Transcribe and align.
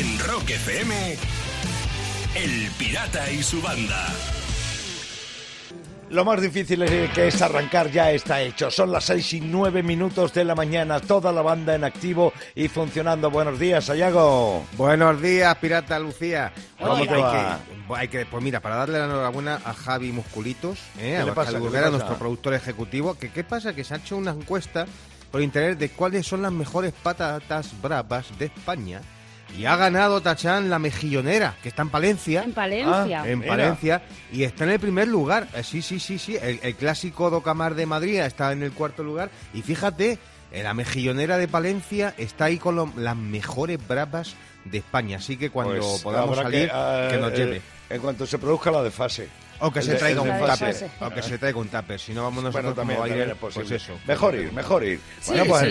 En 0.00 0.18
Rock 0.20 0.50
FM, 0.50 1.16
El 2.34 2.70
Pirata 2.78 3.30
y 3.30 3.42
su 3.42 3.60
banda. 3.60 4.06
Lo 6.08 6.24
más 6.24 6.40
difícil 6.40 6.82
es 6.82 7.10
que 7.12 7.28
es 7.28 7.40
arrancar 7.42 7.90
ya 7.90 8.10
está 8.10 8.40
hecho. 8.40 8.70
Son 8.70 8.90
las 8.90 9.04
seis 9.04 9.32
y 9.34 9.40
nueve 9.40 9.82
minutos 9.82 10.32
de 10.34 10.44
la 10.44 10.54
mañana. 10.56 10.98
Toda 11.00 11.30
la 11.32 11.42
banda 11.42 11.74
en 11.74 11.84
activo 11.84 12.32
y 12.54 12.66
funcionando. 12.68 13.30
Buenos 13.30 13.58
días, 13.60 13.90
Ayago. 13.90 14.64
Buenos 14.76 15.20
días, 15.22 15.54
pirata 15.56 15.98
Lucía. 16.00 16.52
¿Cómo 16.78 16.92
Oye, 16.94 17.06
te 17.06 17.14
hay 17.14 17.22
va? 17.22 17.60
que- 17.88 17.94
hay 17.94 18.08
que, 18.08 18.26
pues 18.26 18.42
mira, 18.42 18.60
para 18.60 18.76
darle 18.76 18.98
la 19.00 19.04
enhorabuena 19.04 19.60
a 19.64 19.74
Javi 19.74 20.12
Musculitos, 20.12 20.78
¿eh? 20.98 21.16
a 21.18 21.24
nuestro 21.90 22.16
productor 22.18 22.54
ejecutivo, 22.54 23.14
que 23.18 23.30
qué 23.30 23.44
pasa, 23.44 23.74
que 23.74 23.84
se 23.84 23.94
ha 23.94 23.98
hecho 23.98 24.16
una 24.16 24.30
encuesta 24.32 24.86
por 25.30 25.42
internet 25.42 25.78
de 25.78 25.90
cuáles 25.90 26.26
son 26.26 26.42
las 26.42 26.52
mejores 26.52 26.92
patatas 27.02 27.70
bravas 27.82 28.26
de 28.38 28.46
España. 28.46 29.00
Y 29.58 29.66
ha 29.66 29.76
ganado 29.76 30.20
Tachán 30.22 30.70
la 30.70 30.78
mejillonera, 30.78 31.54
que 31.62 31.68
está 31.68 31.82
en 31.82 31.90
Palencia. 31.90 32.42
En 32.44 32.52
Palencia. 32.52 33.22
Ah, 33.22 33.28
En 33.28 33.40
Mira. 33.40 33.50
Palencia 33.52 34.02
y 34.32 34.44
está 34.44 34.64
en 34.64 34.70
el 34.70 34.80
primer 34.80 35.08
lugar. 35.08 35.48
Eh, 35.54 35.62
sí, 35.62 35.82
sí, 35.82 36.00
sí, 36.00 36.18
sí. 36.18 36.36
El, 36.40 36.60
el 36.62 36.74
clásico 36.76 37.28
Docamar 37.30 37.74
de 37.74 37.84
Madrid 37.86 38.20
está 38.20 38.52
en 38.52 38.62
el 38.62 38.72
cuarto 38.72 39.02
lugar. 39.02 39.30
Y 39.52 39.62
fíjate, 39.62 40.18
eh, 40.52 40.62
la 40.62 40.72
mejillonera 40.72 41.36
de 41.36 41.48
Palencia 41.48 42.14
está 42.16 42.46
ahí 42.46 42.58
con 42.58 42.76
lo- 42.76 42.92
las 42.96 43.16
mejores 43.16 43.78
bravas 43.86 44.34
de 44.64 44.78
España. 44.78 45.18
Así 45.18 45.36
que 45.36 45.50
cuando 45.50 45.74
Pues 45.78 46.02
podamos 46.02 46.36
salir, 46.36 46.66
que, 46.68 46.72
ah, 46.74 47.10
nos 47.20 47.32
eh, 47.32 47.36
lleve. 47.36 47.62
En 47.90 48.00
cuanto 48.00 48.26
se 48.26 48.38
produzca 48.38 48.70
la 48.70 48.82
desfase. 48.82 49.28
O 49.60 49.70
que 49.70 49.82
se 49.82 49.94
traiga 49.94 50.22
un 50.22 50.28
tupper. 50.38 50.90
O 51.00 51.10
que 51.10 51.22
se 51.22 51.38
traiga 51.38 51.58
un 51.58 51.68
tupper. 51.68 52.00
Si 52.00 52.12
no 52.12 52.24
vamos 52.24 52.42
nosotros 52.44 52.74
Bueno, 52.74 52.74
también, 52.74 52.96
como 52.96 53.08
también 53.08 53.20
aire, 53.28 53.32
es 53.32 53.38
posible. 53.38 53.68
pues 53.68 53.82
eso. 53.82 53.98
Mejor 54.06 54.34
ir, 54.34 54.52
mejor 54.52 54.84
ir. 54.84 55.00
Bueno, 55.26 55.44
pues 55.46 55.62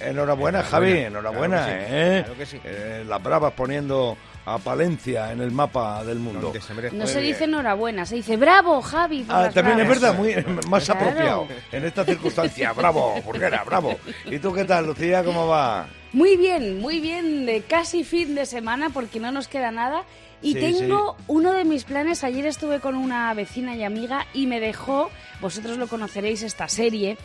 enhorabuena, 0.00 0.62
Javi, 0.62 0.92
enhorabuena, 0.98 1.66
¿eh? 1.70 2.24
Eh, 2.64 3.04
las 3.06 3.22
bravas 3.22 3.52
poniendo 3.52 4.16
a 4.46 4.58
Palencia 4.58 5.32
en 5.32 5.40
el 5.40 5.50
mapa 5.50 6.02
del 6.04 6.18
mundo. 6.18 6.52
Se. 6.60 6.90
No 6.92 7.06
se 7.06 7.20
dice 7.20 7.44
enhorabuena, 7.44 8.06
se 8.06 8.16
dice 8.16 8.36
bravo, 8.36 8.80
Javi. 8.82 9.22
por 9.24 9.36
Ah, 9.36 9.50
también 9.50 9.80
es 9.80 9.88
bravas". 9.88 10.16
verdad, 10.16 10.18
muy 10.18 10.68
más 10.68 10.84
Claro. 10.84 11.00
apropiado 11.00 11.46
en 11.72 11.84
esta 11.84 12.04
circunstancia. 12.04 12.72
Bravo, 12.72 13.20
burguera, 13.24 13.62
bravo. 13.64 13.96
¿Y 14.26 14.38
tú 14.38 14.52
qué 14.52 14.64
tal, 14.64 14.86
Lucía? 14.86 15.22
¿Cómo 15.24 15.46
va? 15.46 15.86
Muy 16.12 16.36
bien, 16.36 16.80
muy 16.80 17.00
bien, 17.00 17.46
de 17.46 17.62
casi 17.62 18.02
fin 18.02 18.34
de 18.34 18.46
semana 18.46 18.90
porque 18.90 19.20
no 19.20 19.30
nos 19.30 19.46
queda 19.46 19.70
nada. 19.70 20.04
Y 20.42 20.54
Sí, 20.54 20.60
tengo 20.60 21.16
uno 21.26 21.52
de 21.52 21.64
mis 21.66 21.84
planes. 21.84 22.24
Ayer 22.24 22.46
estuve 22.46 22.80
con 22.80 22.94
una 22.96 23.32
vecina 23.34 23.76
y 23.76 23.84
amiga 23.84 24.26
y 24.32 24.46
me 24.46 24.58
dejó, 24.58 25.10
vosotros 25.40 25.76
lo 25.76 25.86
conoceréis, 25.86 26.42
esta 26.42 26.66
serie 26.66 27.18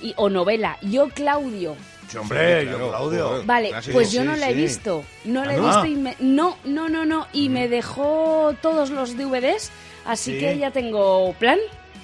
y, 0.00 0.14
o 0.16 0.28
novela, 0.30 0.78
Yo 0.80 1.08
Claudio. 1.08 1.74
Sí, 2.10 2.16
hombre, 2.18 2.62
Sí, 2.64 2.70
yo, 2.70 2.88
Claudio. 2.90 3.28
joder. 3.28 3.46
Vale, 3.46 3.68
Clásico. 3.68 3.92
pues 3.94 4.10
yo 4.12 4.22
Sí, 4.22 4.26
no 4.26 4.36
la 4.36 4.50
he 4.50 4.54
sí. 4.54 4.60
visto. 4.60 5.04
No 5.24 5.44
la 5.44 5.54
he 5.54 5.58
Ah, 5.58 5.60
visto 5.66 5.86
y 5.86 5.94
me... 5.94 6.16
No, 6.18 6.56
no, 6.64 6.88
no, 6.88 7.04
no. 7.06 7.26
Y 7.32 7.48
me 7.48 7.68
dejó 7.68 8.54
todos 8.60 8.90
los 8.90 9.16
DVDs, 9.16 9.70
así 10.04 10.32
Sí. 10.34 10.38
que 10.40 10.58
ya 10.58 10.70
tengo 10.72 11.32
plan 11.34 11.58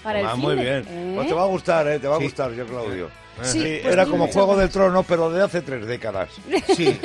para 0.05 0.21
el 0.21 0.27
Ah, 0.27 0.33
fin 0.35 0.41
muy 0.43 0.55
bien. 0.55 0.85
¿Eh? 0.89 1.13
Pues 1.17 1.27
te 1.29 1.35
va 1.35 1.43
a 1.43 1.47
gustar, 1.47 1.89
¿eh? 1.89 1.99
Te 1.99 2.07
va 2.07 2.17
a 2.17 2.21
gustar, 2.21 2.53
yo, 2.53 2.65
Claudio. 2.67 3.11
Sí, 3.43 3.61
Sí, 3.61 3.79
pues 3.83 3.93
era 3.95 4.07
como 4.07 4.29
Juego 4.29 4.57
del 4.57 4.69
Trono, 4.71 5.03
pero 5.03 5.31
de 5.31 5.43
hace 5.43 5.61
tres 5.63 5.87
décadas. 5.87 6.29
Sí, 6.77 6.99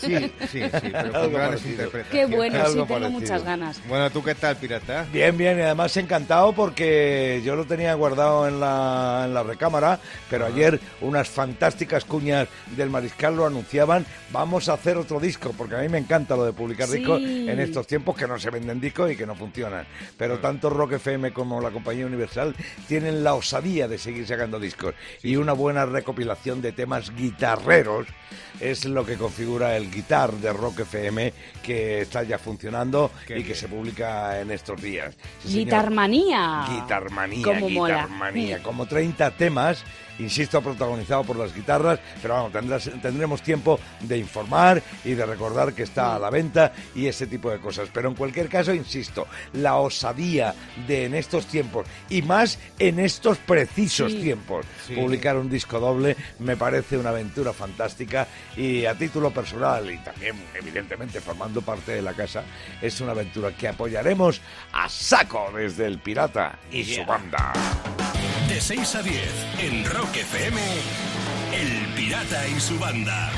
sí, 0.00 0.32
sí, 0.50 0.62
sí, 0.62 0.62
pero 0.92 1.30
con. 1.30 2.04
Qué 2.10 2.24
bueno, 2.26 2.58
sí, 2.66 2.72
tengo 2.72 2.86
parecido. 2.86 3.10
muchas 3.10 3.44
ganas. 3.44 3.80
Bueno, 3.88 4.10
¿tú 4.10 4.22
qué 4.22 4.34
tal, 4.34 4.56
pirata? 4.56 5.06
Bien, 5.12 5.36
bien, 5.36 5.58
y 5.58 5.62
además 5.62 5.96
encantado 5.96 6.52
porque 6.52 7.42
yo 7.44 7.54
lo 7.56 7.64
tenía 7.66 7.92
guardado 7.94 8.48
en 8.48 8.60
la, 8.60 9.22
en 9.26 9.34
la 9.34 9.42
recámara, 9.42 9.98
pero 10.30 10.46
ayer 10.46 10.80
unas 11.00 11.28
fantásticas 11.28 12.04
cuñas 12.04 12.48
del 12.76 12.88
Mariscal 12.90 13.36
lo 13.36 13.46
anunciaban, 13.46 14.06
vamos 14.32 14.68
a 14.68 14.74
hacer 14.74 14.96
otro 14.96 15.20
disco, 15.20 15.52
porque 15.56 15.76
a 15.76 15.78
mí 15.80 15.88
me 15.88 15.98
encanta 15.98 16.36
lo 16.36 16.44
de 16.44 16.52
publicar 16.52 16.88
Sí. 16.88 16.98
discos 16.98 17.20
en 17.22 17.60
estos 17.60 17.86
tiempos 17.86 18.16
que 18.16 18.26
no 18.26 18.38
se 18.38 18.50
venden 18.50 18.80
discos 18.80 19.10
y 19.12 19.16
que 19.16 19.26
no 19.26 19.34
funcionan. 19.34 19.86
Pero 20.16 20.38
tanto 20.38 20.70
Rock 20.70 20.92
FM 20.92 21.32
como 21.32 21.60
la 21.60 21.70
compañía 21.70 22.06
Universal 22.06 22.54
tienen 22.88 23.22
la 23.22 23.34
osadía 23.34 23.86
de 23.88 23.98
seguir 23.98 24.26
sacando 24.26 24.58
discos 24.58 24.94
y 25.22 25.36
una 25.36 25.52
buena 25.52 25.69
recopilación 25.86 26.60
de 26.62 26.72
temas 26.72 27.14
guitarreros 27.14 28.06
es 28.60 28.84
lo 28.84 29.04
que 29.06 29.16
configura 29.16 29.76
el 29.76 29.90
guitar 29.90 30.32
de 30.32 30.52
Rock 30.52 30.80
FM 30.80 31.32
que 31.62 32.02
está 32.02 32.22
ya 32.22 32.38
funcionando 32.38 33.10
Qué 33.26 33.38
y 33.38 33.44
que 33.44 33.54
se 33.54 33.68
publica 33.68 34.40
en 34.40 34.50
estos 34.50 34.80
días. 34.80 35.16
Sí, 35.42 35.48
señor. 35.48 35.64
Guitarmanía. 35.64 36.64
Guitarmanía, 36.68 37.44
Cómo 37.44 37.70
mola. 37.70 37.94
guitarmanía, 38.02 38.62
como 38.62 38.86
30 38.86 39.30
temas, 39.32 39.84
insisto, 40.22 40.60
protagonizado 40.62 41.24
por 41.24 41.36
las 41.36 41.54
guitarras, 41.54 41.98
pero 42.22 42.48
tendrás- 42.52 42.90
tendremos 43.00 43.42
tiempo 43.42 43.78
de 44.00 44.18
informar 44.18 44.82
y 45.04 45.12
de 45.14 45.26
recordar 45.26 45.72
que 45.72 45.82
está 45.84 46.16
a 46.16 46.18
la 46.18 46.30
venta 46.30 46.72
y 46.94 47.06
ese 47.06 47.26
tipo 47.26 47.50
de 47.50 47.58
cosas. 47.58 47.88
Pero 47.92 48.08
en 48.08 48.14
cualquier 48.14 48.48
caso, 48.48 48.72
insisto, 48.74 49.26
la 49.54 49.76
osadía 49.76 50.54
de 50.86 51.06
en 51.06 51.14
estos 51.14 51.46
tiempos 51.46 51.86
y 52.08 52.22
más 52.22 52.58
en 52.78 53.00
estos 53.00 53.38
precisos 53.38 54.12
Sí. 54.12 54.20
tiempos, 54.20 54.66
Sí. 54.86 54.94
publicar 54.94 55.36
un 55.36 55.48
disco 55.50 55.80
doble 55.80 56.16
me 56.38 56.56
parece 56.56 56.96
una 56.98 57.10
aventura 57.10 57.52
fantástica 57.52 58.26
y 58.56 58.84
a 58.84 58.94
título 58.94 59.30
personal 59.30 59.90
y 59.90 59.98
también 59.98 60.36
evidentemente 60.54 61.20
formando 61.20 61.62
parte 61.62 61.92
de 61.92 62.02
la 62.02 62.12
casa 62.12 62.42
es 62.82 63.00
una 63.00 63.12
aventura 63.12 63.52
que 63.56 63.68
apoyaremos 63.68 64.40
a 64.72 64.88
saco 64.88 65.50
desde 65.54 65.86
el 65.86 65.98
Pirata 65.98 66.58
y 66.70 66.84
su 66.84 67.04
banda. 67.04 67.52
De 68.60 68.76
6 68.76 68.94
a 68.94 69.02
10 69.02 69.14
en 69.60 69.84
Rock 69.86 70.16
FM, 70.16 70.60
El 71.50 71.94
Pirata 71.94 72.46
y 72.46 72.60
su 72.60 72.78
banda. 72.78 73.32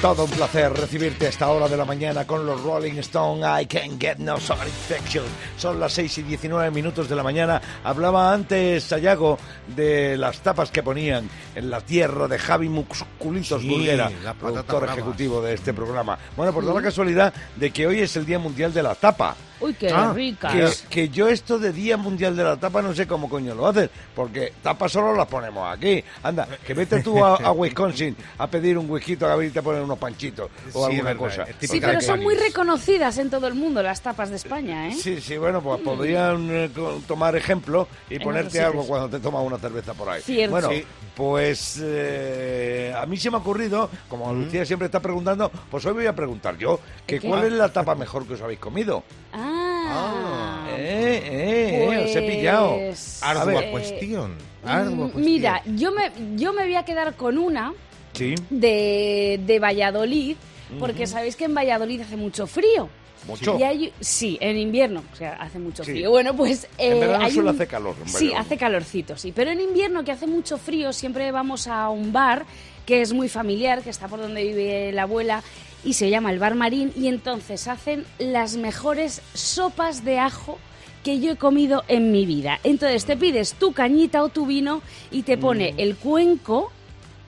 Todo 0.00 0.26
un 0.26 0.30
placer 0.30 0.72
recibirte 0.74 1.26
a 1.26 1.28
esta 1.28 1.48
hora 1.48 1.66
de 1.68 1.76
la 1.76 1.84
mañana 1.84 2.24
con 2.24 2.46
los 2.46 2.62
Rolling 2.62 2.98
Stone. 3.00 3.40
I 3.60 3.66
can 3.66 3.98
get 3.98 4.18
no 4.18 4.38
satisfaction. 4.38 5.24
Son 5.56 5.80
las 5.80 5.92
6 5.94 6.18
y 6.18 6.22
19 6.22 6.70
minutos 6.70 7.08
de 7.08 7.16
la 7.16 7.24
mañana. 7.24 7.60
Hablaba 7.82 8.32
antes 8.32 8.84
Sayago 8.84 9.38
de 9.74 10.16
las 10.16 10.38
tapas 10.38 10.70
que 10.70 10.84
ponían 10.84 11.28
en 11.56 11.68
la 11.68 11.80
tierra 11.80 12.28
de 12.28 12.38
Javi 12.38 12.68
Musculitos 12.68 13.60
Sí, 13.60 13.68
Burguera, 13.68 14.08
productor 14.38 14.82
bravas. 14.82 14.98
ejecutivo 14.98 15.42
de 15.42 15.54
este 15.54 15.74
programa. 15.74 16.16
Bueno, 16.36 16.52
pues 16.52 16.64
da 16.64 16.74
la 16.74 16.82
casualidad 16.82 17.34
de 17.56 17.72
que 17.72 17.88
hoy 17.88 17.98
es 17.98 18.14
el 18.16 18.24
Día 18.24 18.38
Mundial 18.38 18.72
de 18.72 18.84
la 18.84 18.94
Tapa. 18.94 19.34
Uy, 19.60 19.74
qué 19.74 19.90
Ah, 19.90 20.12
ricas. 20.14 20.82
Que, 20.88 20.88
que 20.88 21.08
yo 21.08 21.26
esto 21.26 21.58
de 21.58 21.72
Día 21.72 21.96
Mundial 21.96 22.36
de 22.36 22.44
la 22.44 22.56
Tapa 22.56 22.80
no 22.80 22.94
sé 22.94 23.08
cómo 23.08 23.28
coño 23.28 23.56
lo 23.56 23.66
hacen, 23.66 23.90
porque 24.14 24.52
tapas 24.62 24.92
solo 24.92 25.12
las 25.16 25.26
ponemos 25.26 25.66
aquí. 25.76 26.04
Anda, 26.22 26.46
que 26.64 26.74
vete 26.74 27.02
tú 27.02 27.24
a, 27.24 27.34
a 27.34 27.50
Wisconsin 27.52 28.16
a 28.38 28.46
pedir 28.46 28.78
un 28.78 28.88
whisky 28.88 29.18
a 29.20 29.34
ver 29.34 29.48
y 29.48 29.50
te 29.50 29.60
ponen 29.60 29.87
unos 29.88 29.98
panchitos 29.98 30.50
o 30.72 30.86
Sí, 30.86 30.92
alguna 30.98 31.02
verdad, 31.14 31.16
cosa. 31.16 31.46
Sí, 31.60 31.80
pero 31.80 32.00
son 32.00 32.20
muy 32.22 32.34
reconocidas 32.34 33.18
en 33.18 33.30
todo 33.30 33.46
el 33.46 33.54
mundo 33.54 33.82
las 33.82 34.00
tapas 34.00 34.30
de 34.30 34.36
España, 34.36 34.88
¿eh? 34.88 34.92
Sí, 34.94 35.20
sí, 35.20 35.36
bueno, 35.36 35.60
pues 35.62 35.80
podrían 35.80 36.48
eh, 36.50 36.70
tomar 37.06 37.34
ejemplo 37.36 37.88
y 38.10 38.16
En 38.16 38.22
ponerte 38.22 38.60
algo 38.60 38.86
cuando 38.86 39.08
te 39.08 39.18
tomas 39.20 39.44
una 39.44 39.58
cerveza 39.58 39.94
por 39.94 40.08
ahí. 40.10 40.22
Cierto. 40.22 40.50
Bueno, 40.52 40.70
Sí. 40.70 40.84
pues 41.16 41.80
eh, 41.82 42.94
a 42.96 43.06
mí 43.06 43.16
se 43.16 43.30
me 43.30 43.36
ha 43.36 43.40
ocurrido, 43.40 43.90
como 44.08 44.32
Lucía 44.32 44.64
siempre 44.64 44.86
está 44.86 45.00
preguntando, 45.00 45.50
pues 45.70 45.84
hoy 45.86 45.92
voy 45.94 46.06
a 46.06 46.14
preguntar 46.14 46.56
yo, 46.58 46.78
que 47.06 47.18
¿Qué? 47.18 47.28
¿cuál 47.28 47.44
es 47.46 47.52
la 47.52 47.72
tapa 47.72 47.94
mejor 47.94 48.26
que 48.26 48.34
os 48.34 48.40
habéis 48.42 48.58
comido? 48.60 49.02
Ah. 49.32 50.66
Eh, 50.70 51.22
eh, 51.24 51.88
eh, 51.92 52.04
os 52.04 52.16
he 52.16 52.22
pillado. 52.22 52.76
Pues, 52.76 53.22
A 53.22 53.30
Ardua 53.30 53.62
eh, 53.64 53.70
cuestión. 53.70 54.34
Ardua 54.64 54.90
mm, 55.06 55.10
cuestión. 55.10 55.24
Mira, 55.24 55.62
yo 55.64 55.92
me, 55.92 56.12
yo 56.36 56.52
me 56.52 56.64
voy 56.64 56.74
a 56.74 56.84
quedar 56.84 57.14
con 57.14 57.38
una 57.38 57.72
Sí, 58.18 58.34
de, 58.50 59.40
de 59.46 59.58
Valladolid, 59.58 60.36
porque 60.78 61.06
sabéis 61.06 61.36
que 61.36 61.44
en 61.44 61.54
Valladolid 61.54 62.00
hace 62.02 62.16
mucho 62.16 62.46
frío. 62.46 62.88
mucho. 63.26 63.58
Y 63.58 63.62
hay- 63.64 63.92
sí, 64.00 64.38
en 64.40 64.56
invierno, 64.56 65.02
o 65.12 65.16
sea, 65.16 65.34
hace 65.34 65.58
mucho 65.58 65.82
Sí. 65.84 65.90
frío. 65.90 66.10
Bueno, 66.10 66.34
pues... 66.36 66.66
En 66.78 66.96
eh, 66.96 67.00
verano 67.00 67.24
hay 67.24 67.36
un- 67.38 67.48
hacer 67.48 67.66
calor, 67.66 67.96
en 68.00 68.08
Sí, 68.08 68.32
hace 68.34 68.56
calorcito, 68.56 69.16
sí. 69.18 69.32
Pero 69.34 69.50
en 69.50 69.60
invierno, 69.60 70.04
que 70.04 70.12
hace 70.12 70.26
mucho 70.26 70.56
frío, 70.56 70.92
siempre 70.92 71.30
vamos 71.32 71.66
a 71.66 71.88
un 71.90 72.12
bar 72.12 72.46
que 72.86 73.02
es 73.02 73.12
muy 73.12 73.28
familiar, 73.28 73.82
que 73.82 73.90
está 73.90 74.08
por 74.08 74.20
donde 74.20 74.44
vive 74.44 74.92
la 74.92 75.02
abuela, 75.02 75.42
y 75.84 75.92
se 75.94 76.08
llama 76.10 76.30
el 76.32 76.38
Bar 76.38 76.54
Marín, 76.54 76.92
y 76.96 77.08
entonces 77.08 77.66
hacen 77.68 78.04
las 78.18 78.56
mejores 78.56 79.20
sopas 79.34 80.04
de 80.04 80.18
ajo 80.20 80.58
que 81.04 81.20
yo 81.20 81.32
he 81.32 81.36
comido 81.36 81.84
en 81.88 82.12
mi 82.12 82.24
vida. 82.24 82.60
Entonces 82.64 83.04
te 83.04 83.16
pides 83.16 83.54
tu 83.54 83.72
cañita 83.72 84.22
o 84.22 84.28
tu 84.30 84.46
vino 84.46 84.80
y 85.10 85.22
te 85.22 85.36
pone 85.36 85.72
Mm. 85.72 85.80
el 85.80 85.96
cuenco 85.96 86.72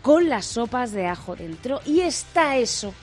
con 0.03 0.29
las 0.29 0.47
sopas 0.47 0.93
de 0.93 1.07
ajo 1.07 1.37
dentro 1.37 1.81
y 1.85 2.01
está 2.01 2.57
eso. 2.57 2.95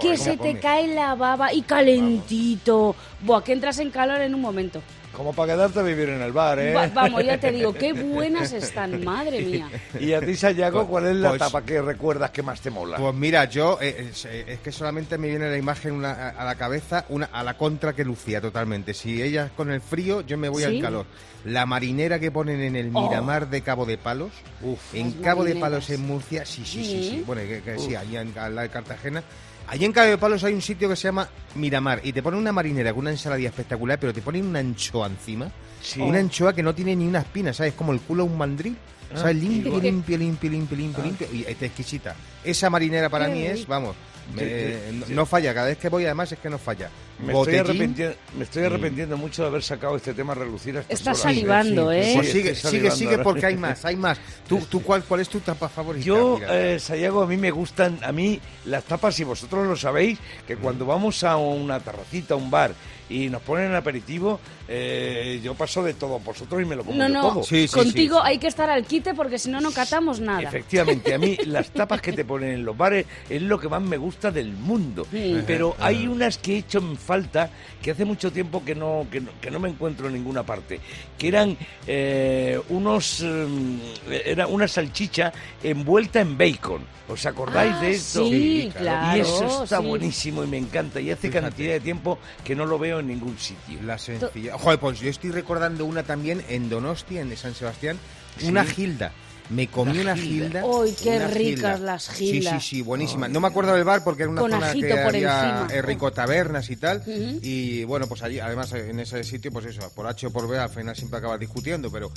Que 0.00 0.18
se 0.18 0.36
¿cómo 0.36 0.42
te 0.42 0.60
cae 0.60 0.88
la 0.88 1.14
baba 1.14 1.54
y 1.54 1.62
calentito. 1.62 2.94
Buah, 3.22 3.42
que 3.42 3.52
entras 3.52 3.78
en 3.78 3.90
calor 3.90 4.20
en 4.20 4.34
un 4.34 4.42
momento. 4.42 4.82
Como 5.16 5.32
para 5.32 5.54
quedarte 5.54 5.78
a 5.80 5.82
vivir 5.82 6.10
en 6.10 6.20
el 6.20 6.32
bar, 6.32 6.58
¿eh? 6.58 6.74
Va- 6.74 6.88
vamos, 6.88 7.24
ya 7.24 7.38
te 7.38 7.50
digo, 7.50 7.72
qué 7.72 7.92
buenas 7.94 8.52
están, 8.52 9.02
madre 9.02 9.40
mía. 9.42 9.68
Y 9.98 10.12
a 10.12 10.20
ti, 10.20 10.36
Sayago, 10.36 10.80
Pues- 10.80 10.90
¿cuál 10.90 11.06
es 11.06 11.16
la 11.16 11.30
pues- 11.30 11.38
tapa 11.38 11.62
que 11.64 11.80
recuerdas 11.80 12.30
que 12.30 12.42
más 12.42 12.60
te 12.60 12.70
mola? 12.70 12.98
Pues 12.98 13.14
mira, 13.14 13.46
yo 13.46 13.78
eh, 13.80 14.08
es, 14.10 14.24
eh, 14.26 14.44
es 14.46 14.58
que 14.60 14.70
solamente 14.72 15.16
me 15.16 15.28
viene 15.28 15.48
la 15.50 15.56
imagen 15.56 15.92
una, 15.92 16.12
a, 16.12 16.28
a 16.30 16.44
la 16.44 16.54
cabeza 16.56 17.06
una 17.08 17.26
a 17.32 17.42
la 17.42 17.54
contra 17.56 17.94
que 17.94 18.04
lucía 18.04 18.40
totalmente. 18.40 18.92
Si 18.92 19.22
ella 19.22 19.46
es 19.46 19.52
con 19.52 19.70
el 19.70 19.80
frío, 19.80 20.20
yo 20.20 20.36
me 20.36 20.48
voy 20.50 20.62
¿Sí? 20.64 20.76
al 20.76 20.82
calor. 20.82 21.06
La 21.44 21.64
marinera 21.64 22.18
que 22.18 22.30
ponen 22.30 22.60
en 22.60 22.76
el 22.76 22.90
Oh. 22.94 23.08
Miramar 23.08 23.48
de 23.48 23.62
Cabo 23.62 23.86
de 23.86 23.96
Palos, 23.98 24.32
Uf. 24.62 24.94
en 24.94 25.12
Cabo 25.12 25.44
de. 25.44 25.54
Palos 25.56 25.88
en 25.90 26.06
Murcia, 26.06 26.44
sí, 26.44 26.62
sí, 26.64 26.84
sí, 26.84 26.90
sí. 27.02 27.10
Sí. 27.10 27.22
Bueno, 27.26 27.42
que, 27.42 27.62
que 27.62 27.78
sí, 27.78 27.94
allí 27.94 28.16
en 28.16 28.36
al 28.36 28.54
lado 28.54 28.66
de 28.68 28.72
Cartagena. 28.72 29.22
Allí 29.68 29.84
en 29.84 29.92
Cabo 29.92 30.08
de 30.08 30.18
Palos 30.18 30.44
hay 30.44 30.54
un 30.54 30.62
sitio 30.62 30.88
que 30.88 30.94
se 30.96 31.08
llama 31.08 31.28
Miramar 31.56 32.00
y 32.04 32.12
te 32.12 32.22
ponen 32.22 32.38
una 32.40 32.52
marinera 32.52 32.92
con 32.92 33.00
una 33.00 33.10
ensaladilla 33.10 33.48
espectacular, 33.48 33.98
pero 33.98 34.12
te 34.14 34.22
ponen 34.22 34.46
una 34.46 34.60
anchoa 34.60 35.08
encima. 35.08 35.50
Sí. 35.82 36.00
Una 36.00 36.18
anchoa 36.20 36.52
que 36.54 36.62
no 36.62 36.74
tiene 36.74 36.94
ni 36.94 37.06
una 37.06 37.18
espina, 37.20 37.52
¿sabes? 37.52 37.74
Como 37.74 37.92
el 37.92 38.00
culo 38.00 38.24
de 38.24 38.30
un 38.30 38.38
mandril. 38.38 38.76
¿Sabes? 39.14 39.36
Limpio, 39.36 39.72
limpio, 39.80 40.18
limpio, 40.18 40.50
limpio, 40.50 40.76
limpio, 40.78 41.04
limpio. 41.04 41.28
Y 41.32 41.44
está 41.50 41.66
exquisita. 41.66 42.14
Esa 42.44 42.68
marinera 42.70 43.08
para 43.08 43.28
mí 43.28 43.42
es, 43.46 43.66
vamos, 43.66 43.94
me- 44.34 44.42
eh, 44.44 45.02
no 45.10 45.24
falla. 45.26 45.54
Cada 45.54 45.68
vez 45.68 45.78
que 45.78 45.88
voy, 45.88 46.04
además, 46.04 46.32
es 46.32 46.38
que 46.40 46.50
no 46.50 46.58
falla. 46.58 46.90
Me 47.18 47.32
estoy, 47.32 47.56
arrepintiendo, 47.56 48.14
me 48.36 48.44
estoy 48.44 48.64
arrepintiendo 48.64 49.16
mucho 49.16 49.42
de 49.42 49.48
haber 49.48 49.62
sacado 49.62 49.96
este 49.96 50.12
tema 50.12 50.32
a 50.32 50.36
relucir 50.36 50.76
a 50.76 50.80
estas 50.80 50.98
Estás 50.98 51.20
horas. 51.20 51.34
salivando, 51.34 51.90
¿eh? 51.90 52.12
Pues 52.14 52.30
sigue, 52.30 52.54
sigue, 52.54 52.90
sigue, 52.90 53.10
ahora. 53.12 53.22
porque 53.22 53.46
hay 53.46 53.56
más, 53.58 53.84
hay 53.84 53.96
más. 53.96 54.18
¿Tú, 54.48 54.60
tú 54.68 54.82
cuál, 54.82 55.02
cuál 55.04 55.20
es 55.20 55.28
tu 55.28 55.40
tapa 55.40 55.68
favorita? 55.68 56.04
Yo, 56.04 56.38
eh, 56.48 56.78
Sayago, 56.78 57.22
a 57.22 57.26
mí 57.26 57.36
me 57.36 57.50
gustan, 57.50 57.98
a 58.02 58.12
mí 58.12 58.38
las 58.66 58.84
tapas, 58.84 59.18
y 59.20 59.24
vosotros 59.24 59.66
lo 59.66 59.76
sabéis, 59.76 60.18
que 60.46 60.56
cuando 60.56 60.84
vamos 60.84 61.24
a 61.24 61.36
una 61.36 61.80
terracita, 61.80 62.34
a 62.34 62.36
un 62.36 62.50
bar, 62.50 62.72
y 63.08 63.28
nos 63.28 63.40
ponen 63.42 63.74
aperitivo, 63.74 64.40
eh, 64.68 65.40
yo 65.42 65.54
paso 65.54 65.82
de 65.82 65.94
todo 65.94 66.18
vosotros 66.18 66.60
y 66.60 66.64
me 66.64 66.74
lo 66.74 66.84
como 66.84 67.08
No, 67.08 67.28
todo. 67.28 67.42
Sí, 67.44 67.68
sí, 67.68 67.74
contigo 67.74 68.16
sí, 68.16 68.22
hay 68.24 68.38
que 68.38 68.48
estar 68.48 68.68
al 68.68 68.84
quite 68.84 69.14
porque 69.14 69.38
si 69.38 69.48
no, 69.48 69.60
no 69.60 69.70
catamos 69.70 70.18
nada. 70.20 70.42
Efectivamente, 70.42 71.14
a 71.14 71.18
mí 71.18 71.36
las 71.46 71.70
tapas 71.70 72.00
que 72.00 72.12
te 72.12 72.24
ponen 72.24 72.50
en 72.50 72.64
los 72.64 72.76
bares 72.76 73.06
es 73.30 73.42
lo 73.42 73.60
que 73.60 73.68
más 73.68 73.80
me 73.82 73.96
gusta 73.96 74.30
del 74.30 74.52
mundo. 74.52 75.06
Sí. 75.10 75.40
Pero 75.46 75.76
hay 75.78 76.06
unas 76.08 76.38
que 76.38 76.54
he 76.54 76.58
hecho 76.58 76.78
en 76.78 76.96
falta 77.06 77.48
que 77.80 77.92
hace 77.92 78.04
mucho 78.04 78.30
tiempo 78.32 78.64
que 78.64 78.74
no, 78.74 79.06
que 79.10 79.20
no, 79.20 79.30
que 79.40 79.50
no 79.50 79.58
me 79.60 79.68
encuentro 79.68 80.08
en 80.08 80.14
ninguna 80.14 80.42
parte. 80.42 80.80
Que 81.16 81.28
eran 81.28 81.56
eh, 81.86 82.60
unos. 82.68 83.22
eh, 83.24 84.22
era 84.26 84.46
una 84.46 84.66
salchicha 84.68 85.32
envuelta 85.62 86.20
en 86.20 86.36
bacon. 86.36 86.82
¿Os 87.08 87.24
acordáis 87.24 87.72
Ah, 87.76 87.80
de 87.80 87.90
esto? 87.92 88.24
Sí, 88.28 88.62
Sí, 88.62 88.72
claro. 88.76 89.16
Y 89.16 89.20
eso 89.20 89.62
está 89.64 89.78
sí. 89.80 89.86
buenísimo 89.86 90.42
y 90.42 90.46
me 90.48 90.58
encanta. 90.58 91.00
Y 91.00 91.10
hace 91.12 91.28
Fíjate. 91.28 91.40
cantidad 91.46 91.72
de 91.74 91.80
tiempo 91.80 92.18
que 92.44 92.56
no 92.56 92.66
lo 92.66 92.78
veo 92.78 92.98
en 92.98 93.06
ningún 93.06 93.38
sitio. 93.38 93.78
La 93.84 93.96
sencilla. 93.96 94.58
Joder, 94.58 94.80
pues 94.80 94.98
yo 95.00 95.08
estoy 95.08 95.30
recordando 95.30 95.84
una 95.84 96.02
también 96.02 96.42
en 96.48 96.68
Donostia, 96.68 97.20
en 97.20 97.36
San 97.36 97.54
Sebastián, 97.54 97.96
Sí. 98.38 98.48
una 98.48 98.64
gilda. 98.64 99.12
Me 99.50 99.68
comí 99.68 99.98
Una 99.98 100.16
gilda. 100.16 100.62
Ay, 100.62 100.94
qué 101.02 101.16
una 101.16 101.26
ricas 101.28 101.80
las 101.80 102.08
gildas. 102.10 102.54
Sí, 102.54 102.60
sí, 102.60 102.76
sí, 102.76 102.82
buenísima. 102.82 103.28
No 103.28 103.40
me 103.40 103.48
acuerdo 103.48 103.74
del 103.74 103.84
bar 103.84 104.02
porque 104.02 104.22
era 104.24 104.32
una 104.32 104.40
Con 104.40 104.50
zona 104.50 104.72
que 104.72 104.88
por 104.88 105.14
había 105.14 105.60
encima. 105.62 105.68
eh, 105.72 105.82
rico 105.82 106.10
tabernas 106.12 106.68
y 106.70 106.76
tal. 106.76 107.02
Y 107.42 107.84
bueno, 107.84 108.06
pues 108.06 108.22
allí, 108.22 108.40
además 108.40 108.72
en 108.72 108.98
ese 109.00 109.22
sitio, 109.24 109.50
pues 109.52 109.66
eso, 109.66 109.88
por 109.94 110.06
H 110.06 110.26
o 110.26 110.30
por 110.30 110.48
B 110.48 110.58
al 110.58 110.70
final 110.70 110.96
siempre 110.96 111.18
acabas 111.18 111.38
discutiendo, 111.38 111.90
pero, 111.90 112.10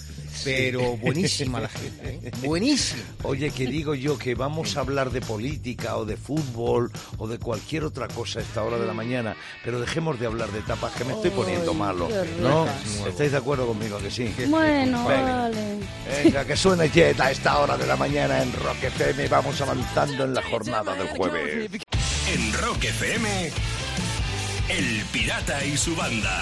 pero 0.43 0.97
buenísima 0.97 1.59
la 1.59 1.69
gilda, 1.69 2.03
¿eh? 2.03 2.31
Buenísima. 2.43 3.03
Oye, 3.23 3.51
que 3.51 3.65
digo 3.67 3.93
yo 3.95 4.17
que 4.17 4.35
vamos 4.35 4.77
a 4.77 4.81
hablar 4.81 5.11
de 5.11 5.21
política 5.21 5.97
o 5.97 6.05
de 6.05 6.17
fútbol 6.17 6.91
o 7.17 7.27
de 7.27 7.37
cualquier 7.37 7.83
otra 7.83 8.07
cosa 8.07 8.39
a 8.39 8.41
esta 8.41 8.63
hora 8.63 8.77
de 8.77 8.85
la 8.85 8.93
mañana, 8.93 9.35
pero 9.63 9.79
dejemos 9.79 10.19
de 10.19 10.25
hablar 10.25 10.51
de 10.51 10.61
tapas 10.61 10.93
que 10.93 11.03
me 11.03 11.13
estoy 11.13 11.31
poniendo 11.31 11.73
malo. 11.73 12.07
¿No? 12.41 12.65
¿Estáis 13.07 13.31
de 13.31 13.37
acuerdo 13.37 13.67
conmigo 13.67 13.97
que 13.99 14.09
sí? 14.11 14.33
Bueno, 14.47 15.05
vale. 15.05 15.77
Venga, 16.23 16.45
que 16.45 16.55
suene 16.55 16.89
Jet 16.89 17.18
a 17.21 17.31
esta 17.31 17.59
hora 17.59 17.77
de 17.77 17.85
la 17.85 17.97
mañana 17.97 18.41
en 18.41 18.53
Rock 18.53 18.83
FM. 18.83 19.27
Vamos 19.27 19.59
avanzando 19.61 20.23
en 20.23 20.33
la 20.33 20.41
jornada 20.41 20.93
del 20.95 21.07
jueves. 21.07 21.69
En 22.33 22.53
Rock 22.53 22.85
FM, 22.85 23.51
El 24.69 25.03
Pirata 25.11 25.65
y 25.65 25.75
su 25.75 25.95
banda. 25.95 26.41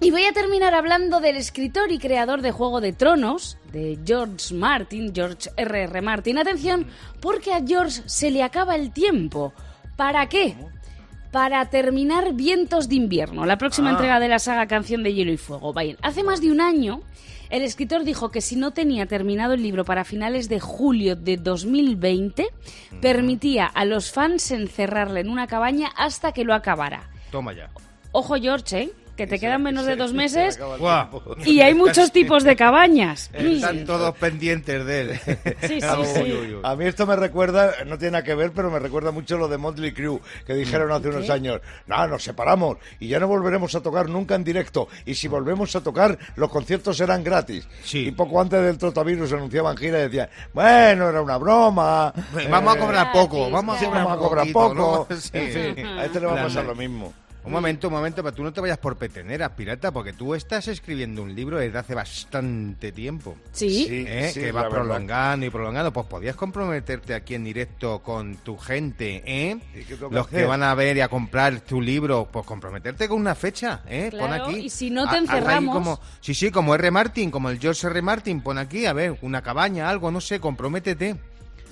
Y 0.00 0.10
voy 0.10 0.24
a 0.24 0.32
terminar 0.32 0.74
hablando 0.74 1.20
del 1.20 1.36
escritor 1.36 1.90
y 1.90 1.98
creador 1.98 2.42
de 2.42 2.52
Juego 2.52 2.80
de 2.80 2.92
Tronos, 2.92 3.58
de 3.72 3.98
George 4.04 4.54
Martin, 4.54 5.12
George 5.14 5.50
R.R. 5.56 6.02
Martin. 6.02 6.38
Atención, 6.38 6.86
porque 7.20 7.52
a 7.54 7.64
George 7.64 8.02
se 8.06 8.30
le 8.30 8.42
acaba 8.42 8.76
el 8.76 8.92
tiempo. 8.92 9.52
¿Para 9.96 10.28
qué? 10.28 10.56
Para 11.32 11.64
terminar 11.70 12.34
Vientos 12.34 12.88
de 12.90 12.94
Invierno, 12.96 13.46
la 13.46 13.56
próxima 13.56 13.88
Ah. 13.88 13.92
entrega 13.92 14.20
de 14.20 14.28
la 14.28 14.38
saga 14.38 14.66
Canción 14.66 15.02
de 15.02 15.14
Hielo 15.14 15.32
y 15.32 15.38
Fuego. 15.38 15.72
Vayan, 15.72 15.96
hace 16.02 16.22
más 16.22 16.42
de 16.42 16.52
un 16.52 16.60
año, 16.60 17.00
el 17.48 17.62
escritor 17.62 18.04
dijo 18.04 18.30
que 18.30 18.42
si 18.42 18.54
no 18.54 18.72
tenía 18.72 19.06
terminado 19.06 19.54
el 19.54 19.62
libro 19.62 19.84
para 19.86 20.04
finales 20.04 20.50
de 20.50 20.60
julio 20.60 21.16
de 21.16 21.38
2020, 21.38 22.48
permitía 23.00 23.64
a 23.66 23.86
los 23.86 24.12
fans 24.12 24.50
encerrarle 24.50 25.20
en 25.20 25.30
una 25.30 25.46
cabaña 25.46 25.88
hasta 25.96 26.32
que 26.32 26.44
lo 26.44 26.52
acabara. 26.54 27.08
Toma 27.30 27.54
ya. 27.54 27.70
Ojo, 28.12 28.34
George, 28.36 28.78
¿eh? 28.82 28.92
Que 29.16 29.26
te 29.26 29.38
quedan 29.38 29.62
menos 29.62 29.84
de 29.86 29.96
dos 29.96 30.12
meses 30.12 30.58
y 31.44 31.60
hay 31.60 31.74
muchos 31.74 32.12
tipos 32.12 32.44
de 32.44 32.56
cabañas. 32.56 33.30
Están 33.34 33.84
todos 33.84 34.16
pendientes 34.16 34.84
de 34.86 35.00
él. 35.00 35.20
Sí, 35.60 35.80
sí, 35.80 35.86
Uy, 35.98 36.06
sí. 36.06 36.20
uy, 36.20 36.54
uy. 36.54 36.60
A 36.62 36.74
mí 36.76 36.86
esto 36.86 37.06
me 37.06 37.16
recuerda, 37.16 37.72
no 37.86 37.98
tiene 37.98 38.12
nada 38.12 38.24
que 38.24 38.34
ver, 38.34 38.52
pero 38.52 38.70
me 38.70 38.78
recuerda 38.78 39.10
mucho 39.10 39.36
lo 39.36 39.48
de 39.48 39.58
Motley 39.58 39.92
Crue, 39.92 40.20
que 40.46 40.54
dijeron 40.54 40.90
hace 40.92 41.08
unos 41.08 41.28
años, 41.30 41.60
no, 41.86 42.06
nos 42.06 42.22
separamos 42.22 42.78
y 43.00 43.08
ya 43.08 43.20
no 43.20 43.28
volveremos 43.28 43.74
a 43.74 43.80
tocar 43.80 44.08
nunca 44.08 44.34
en 44.34 44.44
directo. 44.44 44.88
Y 45.04 45.14
si 45.14 45.28
volvemos 45.28 45.74
a 45.76 45.82
tocar, 45.82 46.18
los 46.36 46.50
conciertos 46.50 46.96
serán 46.96 47.22
gratis. 47.22 47.68
Sí. 47.84 48.08
Y 48.08 48.12
poco 48.12 48.40
antes 48.40 48.62
del 48.62 48.78
trotavirus 48.78 49.32
anunciaban 49.32 49.76
gira 49.76 49.98
y 49.98 50.02
decían, 50.02 50.28
bueno, 50.52 51.08
era 51.08 51.20
una 51.20 51.36
broma. 51.36 52.12
Vamos 52.50 52.74
a 52.74 52.76
eh, 52.76 52.80
cobrar 52.80 53.12
poco, 53.12 53.50
vamos 53.50 53.80
a 53.80 53.84
cobrar, 53.84 54.04
vamos 54.04 54.18
a 54.18 54.20
cobrar 54.20 54.52
poquito, 54.52 54.74
poco. 54.74 55.06
¿no? 55.10 55.16
Sí. 55.16 55.30
En 55.34 55.74
fin, 55.74 55.86
a 55.86 56.04
este 56.04 56.20
le 56.20 56.26
va 56.26 56.40
a 56.40 56.44
pasar 56.44 56.64
lo 56.64 56.74
mismo. 56.74 57.12
Un 57.44 57.50
momento, 57.52 57.88
un 57.88 57.94
momento, 57.94 58.22
pero 58.22 58.34
tú 58.34 58.42
no 58.44 58.52
te 58.52 58.60
vayas 58.60 58.78
por 58.78 58.96
peteneras, 58.96 59.50
pirata, 59.56 59.90
porque 59.90 60.12
tú 60.12 60.34
estás 60.34 60.68
escribiendo 60.68 61.22
un 61.22 61.34
libro 61.34 61.58
desde 61.58 61.76
hace 61.78 61.94
bastante 61.94 62.92
tiempo. 62.92 63.36
Sí. 63.52 63.84
Sí. 63.86 64.04
¿eh? 64.06 64.30
que 64.32 64.52
va 64.52 64.62
la 64.62 64.68
verdad. 64.68 64.78
prolongando 64.84 65.46
y 65.46 65.50
prolongando, 65.50 65.92
pues 65.92 66.06
podías 66.06 66.36
comprometerte 66.36 67.14
aquí 67.14 67.34
en 67.34 67.44
directo 67.44 68.00
con 68.00 68.36
tu 68.36 68.56
gente, 68.56 69.22
¿eh? 69.26 69.58
¿Y 69.74 69.82
qué 69.84 69.96
tengo 69.96 70.10
que 70.10 70.14
Los 70.14 70.28
que 70.28 70.44
van 70.44 70.62
a 70.62 70.74
ver 70.74 70.96
y 70.96 71.00
a 71.00 71.08
comprar 71.08 71.60
tu 71.60 71.80
libro, 71.80 72.28
pues 72.30 72.46
comprometerte 72.46 73.08
con 73.08 73.20
una 73.20 73.34
fecha, 73.34 73.82
¿eh? 73.88 74.08
pon 74.10 74.20
Claro, 74.28 74.44
aquí. 74.46 74.56
y 74.66 74.70
si 74.70 74.90
no 74.90 75.08
te 75.10 75.16
encerramos- 75.16 75.74
como- 75.74 76.00
sí, 76.20 76.34
sí, 76.34 76.50
como 76.50 76.74
R. 76.76 76.90
Martin, 76.92 77.30
como 77.30 77.50
el 77.50 77.58
George 77.58 77.86
R. 77.88 78.02
Martin, 78.02 78.40
pon 78.40 78.58
aquí, 78.58 78.86
a 78.86 78.92
ver, 78.92 79.18
una 79.22 79.42
cabaña, 79.42 79.88
algo, 79.90 80.10
no 80.10 80.20
sé, 80.20 80.38
comprométete. 80.40 81.16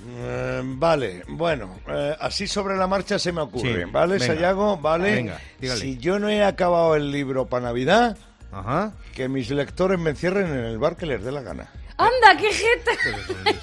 Eh, 0.03 0.61
vale, 0.63 1.23
bueno, 1.27 1.79
eh, 1.87 2.15
así 2.19 2.47
sobre 2.47 2.75
la 2.75 2.87
marcha 2.87 3.19
se 3.19 3.31
me 3.31 3.41
ocurre, 3.41 3.85
Sí, 3.85 3.91
¿vale, 3.91 4.13
venga. 4.17 4.25
Sayago? 4.27 4.77
¿Vale? 4.77 5.11
Venga, 5.15 5.39
si 5.77 5.97
yo 5.97 6.17
no 6.19 6.27
he 6.29 6.43
acabado 6.43 6.95
el 6.95 7.11
libro 7.11 7.45
para 7.45 7.65
Navidad, 7.65 8.17
Ajá. 8.51 8.93
que 9.13 9.29
mis 9.29 9.49
lectores 9.51 9.99
me 9.99 10.09
encierren 10.11 10.47
en 10.47 10.65
el 10.65 10.79
bar 10.79 10.97
que 10.97 11.05
les 11.05 11.23
dé 11.23 11.31
la 11.31 11.41
gana. 11.41 11.69
¡Anda, 11.97 12.35
qué 12.39 12.51
jeta! 12.51 12.91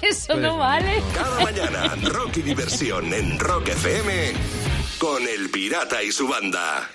Eso 0.01 0.35
no 0.37 0.57
vale. 0.57 1.01
Cada 1.13 1.39
mañana, 1.43 1.95
rock 2.05 2.37
y 2.37 2.41
diversión 2.41 3.13
en 3.13 3.37
Rock 3.37 3.67
FM 3.69 4.31
con 4.97 5.21
El 5.27 5.49
Pirata 5.49 6.01
y 6.01 6.11
su 6.13 6.25
banda. 6.27 6.89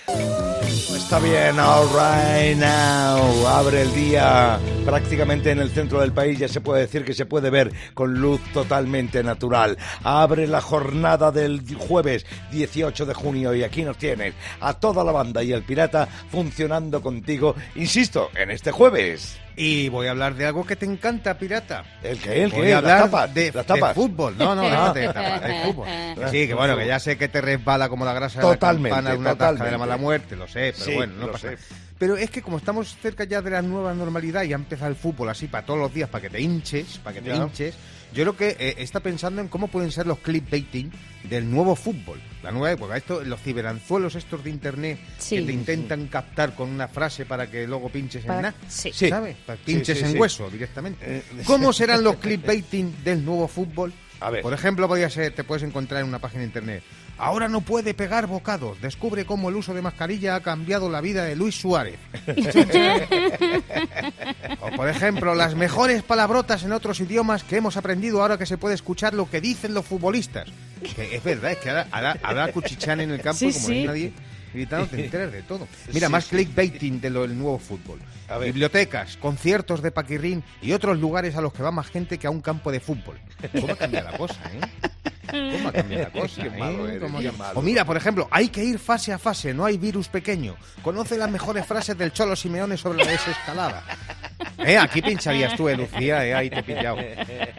Está 0.75 1.21
bien, 1.21 1.61
all 1.61 1.87
right 1.91 2.57
now. 2.57 3.47
Abre 3.47 3.83
el 3.83 3.95
día 3.95 4.59
prácticamente 4.85 5.53
en 5.53 5.61
el 5.61 5.71
centro 5.71 6.01
del 6.01 6.13
país. 6.13 6.37
Ya 6.37 6.49
se 6.49 6.61
puede 6.61 6.81
decir 6.81 7.05
que 7.05 7.15
se 7.15 7.27
puede 7.27 7.49
ver 7.49 7.73
con 7.95 8.15
luz 8.15 8.41
totalmente 8.53 9.23
natural. 9.23 9.79
Abre 10.03 10.49
la 10.49 10.61
jornada 10.61 11.31
del 11.31 11.63
jueves 11.77 12.27
18 12.51 13.07
de 13.07 13.15
junio 13.15 13.55
y 13.55 13.63
aquí 13.63 13.83
nos 13.83 13.99
tienes 13.99 14.35
a 14.61 14.75
toda 14.75 15.05
la 15.05 15.13
banda 15.13 15.45
y 15.45 15.53
el 15.53 15.63
pirata 15.63 16.09
funcionando 16.31 17.01
contigo, 17.01 17.55
insisto, 17.77 18.31
en 18.35 18.51
este 18.51 18.73
jueves. 18.73 19.44
Y 19.57 19.89
voy 19.89 20.09
a 20.09 20.11
hablar 20.11 20.35
de 20.35 20.47
algo 20.47 20.67
que 20.67 20.75
te 20.75 20.85
encanta, 20.85 21.39
pirata. 21.39 21.85
¿El 22.03 22.19
qué? 22.19 22.43
¿El 22.43 22.51
Voy 22.51 22.63
qué? 22.67 22.75
a 22.75 22.81
Las 22.81 22.93
hablar 22.93 23.05
tapas. 23.05 23.35
de, 23.35 23.45
Las 23.53 23.67
de 23.67 23.75
tapas. 23.75 23.95
fútbol. 23.95 24.37
No, 24.37 24.55
no, 24.55 24.63
déjate 24.63 24.99
de 25.01 25.07
tapas, 25.13 25.41
de 25.43 25.55
fútbol. 25.65 25.87
Sí, 26.31 26.47
que 26.49 26.55
bueno, 26.55 26.77
que 26.77 26.87
ya 26.87 26.99
sé 26.99 27.17
que 27.17 27.29
te 27.29 27.41
resbala 27.41 27.89
como 27.89 28.05
la 28.05 28.13
grasa 28.15 28.41
Totalmente, 28.41 28.89
de 28.89 28.91
la 28.91 28.97
campana 28.97 29.11
de 29.11 29.17
una 29.19 29.35
tasca 29.37 29.65
de 29.65 29.71
la 29.71 29.79
mala 29.79 29.97
muerte, 29.97 30.35
lo 30.35 30.49
sé, 30.49 30.73
pero 30.77 30.85
Sí, 30.87 30.95
bueno, 30.95 31.13
no 31.19 31.27
pasa 31.33 31.39
sé. 31.51 31.55
nada. 31.55 31.59
Pero 31.99 32.17
es 32.17 32.29
que 32.31 32.43
como 32.43 32.57
estamos 32.59 32.97
cerca 33.01 33.23
ya 33.23 33.41
de 33.41 33.51
la 33.51 33.63
nueva 33.63 33.95
normalidad 33.95 34.43
y 34.43 34.53
ha 34.53 34.57
empezado 34.57 34.91
el 34.91 34.97
fútbol 34.97 35.29
así 35.29 35.47
para 35.47 35.65
todos 35.65 35.79
los 35.79 35.95
días, 35.95 36.09
para 36.09 36.23
que 36.23 36.31
te 36.31 36.41
hinches, 36.41 36.99
para 36.99 37.15
que 37.15 37.23
te 37.23 37.29
Ya. 37.29 37.37
hinches, 37.37 37.75
yo 38.15 38.23
creo 38.23 38.37
que 38.37 38.57
eh, 38.59 38.75
está 38.79 39.01
pensando 39.01 39.41
en 39.41 39.49
cómo 39.49 39.69
pueden 39.69 39.91
ser 39.93 40.07
los 40.07 40.19
clickbaiting 40.19 40.91
del 41.29 41.51
nuevo 41.51 41.75
fútbol, 41.75 42.21
la 42.43 42.51
nueva 42.53 42.73
época. 42.73 42.97
Esto, 42.97 43.23
los 43.25 43.41
ciberanzuelos 43.41 44.15
estos 44.15 44.45
de 44.45 44.51
internet 44.51 44.99
Sí. 45.19 45.37
que 45.37 45.43
te 45.43 45.53
intentan 45.53 46.07
captar 46.09 46.55
con 46.55 46.69
una 46.71 46.87
frase 46.89 47.25
para 47.27 47.51
que 47.51 47.67
luego 47.67 47.89
pinches 47.89 48.25
Para- 48.25 48.39
en 48.39 48.43
nada. 48.43 48.55
sí. 48.69 48.91
Sí. 48.93 49.09
¿Sabes? 49.09 49.37
Pinches 49.65 49.99
sí, 49.99 50.05
en 50.05 50.13
sí. 50.13 50.19
hueso 50.19 50.49
directamente. 50.51 51.05
Eh, 51.19 51.23
¿Cómo 51.47 51.73
serán 51.73 52.05
los 52.05 52.17
clickbaiting 52.21 53.03
del 53.05 53.25
nuevo 53.25 53.49
fútbol? 53.49 53.93
A 54.25 54.31
ver. 54.31 54.41
Por 54.41 54.55
ejemplo, 54.55 54.89
podría 54.89 55.11
ser, 55.11 55.35
te 55.35 55.45
puedes 55.45 55.63
encontrar 55.63 56.01
en 56.01 56.09
una 56.09 56.19
página 56.19 56.41
de 56.41 56.47
internet. 56.47 56.83
Ahora 57.19 57.47
no 57.47 57.61
puede 57.61 57.93
pegar 57.93 58.27
bocados. 58.27 58.81
Descubre 58.81 59.27
cómo 59.27 59.51
el 59.51 59.57
uso 59.57 59.75
de 59.75 59.83
mascarilla 59.83 60.35
ha 60.35 60.41
cambiado 60.41 60.89
la 60.89 61.03
vida 61.03 61.25
de 61.25 61.37
Luis 61.37 61.61
Suárez. 61.61 61.99
o 64.61 64.71
por 64.71 64.89
ejemplo, 64.89 65.35
las 65.35 65.55
mejores 65.55 66.03
palabrotas 66.03 66.63
en 66.65 66.73
otros 66.73 67.01
idiomas 67.01 67.45
que 67.45 67.59
hemos 67.59 67.77
aprendido 67.77 68.23
ahora 68.23 68.39
que 68.39 68.47
se 68.47 68.57
puede 68.57 68.75
escuchar 68.75 69.13
lo 69.13 69.29
que 69.29 69.43
dicen 69.43 69.75
los 69.75 69.85
futbolistas. 69.85 70.49
Que 70.97 71.17
es 71.17 71.23
verdad, 71.23 71.53
es 71.53 71.59
que 71.59 71.69
ahora, 71.69 71.87
ahora, 71.93 72.17
ahora 72.23 72.51
cuchichean 72.51 73.03
en 73.03 73.11
el 73.11 73.21
campo 73.21 73.39
Sí, 73.39 73.53
como 73.53 73.93
hay 73.93 74.15
sí. 74.55 74.67
nadie 74.71 74.87
gritando, 74.87 74.87
te 74.87 75.05
enteras 75.05 75.33
de 75.33 75.43
todo. 75.43 75.69
Mira, 75.93 76.07
Sí, 76.07 76.13
más 76.13 76.25
sí. 76.25 76.31
clickbaiting 76.37 77.01
de 77.01 77.11
lo 77.11 77.23
del 77.23 77.37
nuevo 77.39 77.59
fútbol. 77.59 77.99
A 78.29 78.39
ver. 78.39 78.49
Bibliotecas, 78.53 79.17
conciertos 79.19 79.83
de 79.83 79.91
paquirrín 79.91 80.43
y 80.63 80.73
otros 80.73 80.99
lugares 80.99 81.37
a 81.37 81.41
los 81.41 81.53
que 81.53 81.63
va 81.63 81.71
más 81.71 81.89
gente 81.89 82.19
que 82.19 82.27
a 82.27 82.31
un 82.31 82.41
campo 82.41 82.73
de 82.73 82.81
fútbol. 82.81 83.19
¿Cómo 83.53 83.73
ha 83.73 83.77
cambiado 83.77 84.11
la 84.11 84.17
cosa, 84.19 84.41
eh? 84.53 84.61
¿Cómo 85.57 85.69
ha 85.69 85.73
cambiado 85.73 86.05
la 86.05 86.11
cosa? 86.21 86.43
Qué 86.43 86.49
eh? 86.49 86.59
malo 86.59 86.89
eres. 86.89 87.11
O 87.55 87.63
mira, 87.63 87.85
por 87.85 87.97
ejemplo, 87.97 88.29
hay 88.31 88.49
que 88.49 88.65
ir 88.65 88.79
fase 88.79 89.13
a 89.13 89.19
fase, 89.19 89.53
no 89.53 89.65
hay 89.65 89.77
virus 89.79 90.09
pequeño. 90.09 90.57
Conoce 90.83 91.19
las 91.19 91.31
mejores 91.31 91.67
frases 91.67 91.99
del 91.99 92.13
Cholo 92.13 92.37
Simeone 92.37 92.77
sobre 92.77 93.05
la 93.05 93.11
desescalada. 93.11 93.83
¿Eh? 94.59 94.79
Aquí 94.79 95.03
pincharías 95.03 95.57
tú, 95.57 95.69
eh, 95.69 95.77
Lucía, 95.77 96.25
eh, 96.25 96.35
ahí 96.35 96.49
te 96.51 96.61
he 96.61 96.63
pillado. 96.63 96.99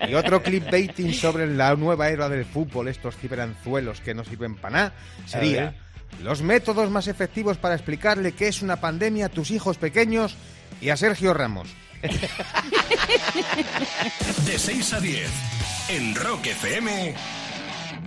Y 0.07 0.13
otro 0.13 0.41
clickbaiting 0.41 1.13
sobre 1.13 1.47
la 1.47 1.75
nueva 1.75 2.09
era 2.09 2.29
del 2.29 2.45
fútbol, 2.45 2.87
estos 2.87 3.15
ciberanzuelos 3.17 4.01
que 4.01 4.13
no 4.13 4.23
sirven 4.23 4.55
para 4.55 4.75
nada, 4.77 4.93
sería 5.25 5.75
los 6.21 6.41
métodos 6.41 6.89
más 6.89 7.07
efectivos 7.07 7.57
para 7.57 7.75
explicarle 7.75 8.33
qué 8.33 8.47
es 8.47 8.61
una 8.61 8.81
pandemia 8.81 9.27
a 9.27 9.29
tus 9.29 9.51
hijos 9.51 9.77
pequeños 9.77 10.35
y 10.81 10.89
a 10.89 10.97
Sergio 10.97 11.33
Ramos. 11.33 11.69
De 14.45 14.59
6 14.59 14.93
a 14.93 14.99
10, 14.99 15.29
en 15.89 16.15
Rock 16.15 16.47
FM, 16.47 17.15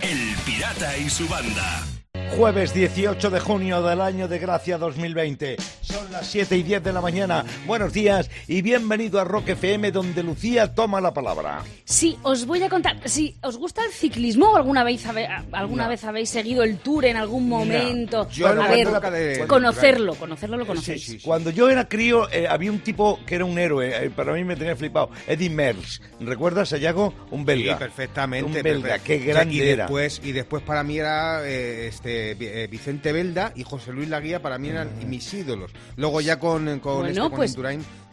El 0.01 0.35
Pirata 0.45 0.97
y 0.97 1.09
su 1.09 1.27
banda. 1.27 1.98
Jueves 2.19 2.73
18 2.73 3.29
de 3.29 3.39
junio 3.39 3.83
del 3.83 4.01
año 4.01 4.27
de 4.27 4.39
gracia 4.39 4.79
2020. 4.79 5.57
Son 5.81 6.11
las 6.11 6.25
7 6.25 6.57
y 6.57 6.63
10 6.63 6.83
de 6.83 6.91
la 6.93 7.01
mañana. 7.01 7.45
Buenos 7.67 7.93
días 7.93 8.31
y 8.47 8.63
bienvenido 8.63 9.19
a 9.19 9.25
Rock 9.25 9.49
FM 9.49 9.91
donde 9.91 10.23
Lucía 10.23 10.73
toma 10.73 11.01
la 11.01 11.13
palabra. 11.13 11.61
Sí, 11.85 12.17
os 12.23 12.45
voy 12.47 12.63
a 12.63 12.69
contar. 12.69 12.97
Si 13.07 13.35
os 13.43 13.57
gusta 13.57 13.85
el 13.85 13.91
ciclismo 13.91 14.47
o 14.51 14.57
alguna 14.57 14.83
vez, 14.83 15.05
habe- 15.05 15.27
alguna 15.51 15.83
No. 15.83 15.89
vez 15.89 16.03
habéis 16.03 16.29
seguido 16.29 16.63
el 16.63 16.79
tour 16.79 17.05
en 17.05 17.15
algún 17.17 17.47
momento, 17.47 18.27
Yo 18.31 18.53
no 18.55 18.63
a 18.63 18.67
ver, 18.69 18.87
de- 18.87 19.45
conocerlo, 19.45 20.15
conocerlo 20.15 20.57
lo 20.57 20.65
conocéis. 20.65 21.05
sí, 21.05 21.11
sí. 21.19 21.23
Cuando 21.23 21.51
yo 21.51 21.69
era 21.69 21.87
crío 21.87 22.27
eh, 22.31 22.47
había 22.47 22.71
un 22.71 22.79
tipo 22.79 23.19
que 23.25 23.35
era 23.35 23.45
un 23.45 23.59
héroe, 23.59 24.05
eh, 24.05 24.09
para 24.09 24.33
mí 24.33 24.43
me 24.43 24.55
tenía 24.55 24.75
flipado, 24.75 25.11
Eddie 25.27 25.49
Merckx. 25.51 26.01
¿Recuerdas, 26.21 26.69
Sayago? 26.69 27.13
Un 27.29 27.45
belga. 27.45 27.73
Sí, 27.73 27.79
perfectamente. 27.79 28.45
Un 28.47 28.63
belga, 28.63 28.81
perfecto. 28.95 29.05
qué 29.05 29.19
grande 29.19 29.53
y 29.53 29.59
era. 29.61 29.83
después, 29.83 30.21
Y 30.23 30.31
después 30.31 30.63
para 30.63 30.83
mí 30.83 30.97
era 30.97 31.41
eh, 31.45 31.87
este 31.99 32.31
eh, 32.63 32.67
Vicente 32.67 33.11
Belda 33.11 33.51
y 33.55 33.63
José 33.63 33.91
Luis 33.91 34.07
Laguía, 34.07 34.41
para 34.41 34.57
mí 34.57 34.69
eran 34.69 34.89
mis 35.07 35.33
ídolos. 35.33 35.71
Luego 35.97 36.21
ya 36.21 36.39
con, 36.39 36.79
con, 36.79 36.99
Bueno, 36.99 37.07
este, 37.09 37.19
con 37.21 37.31
pues, 37.31 37.57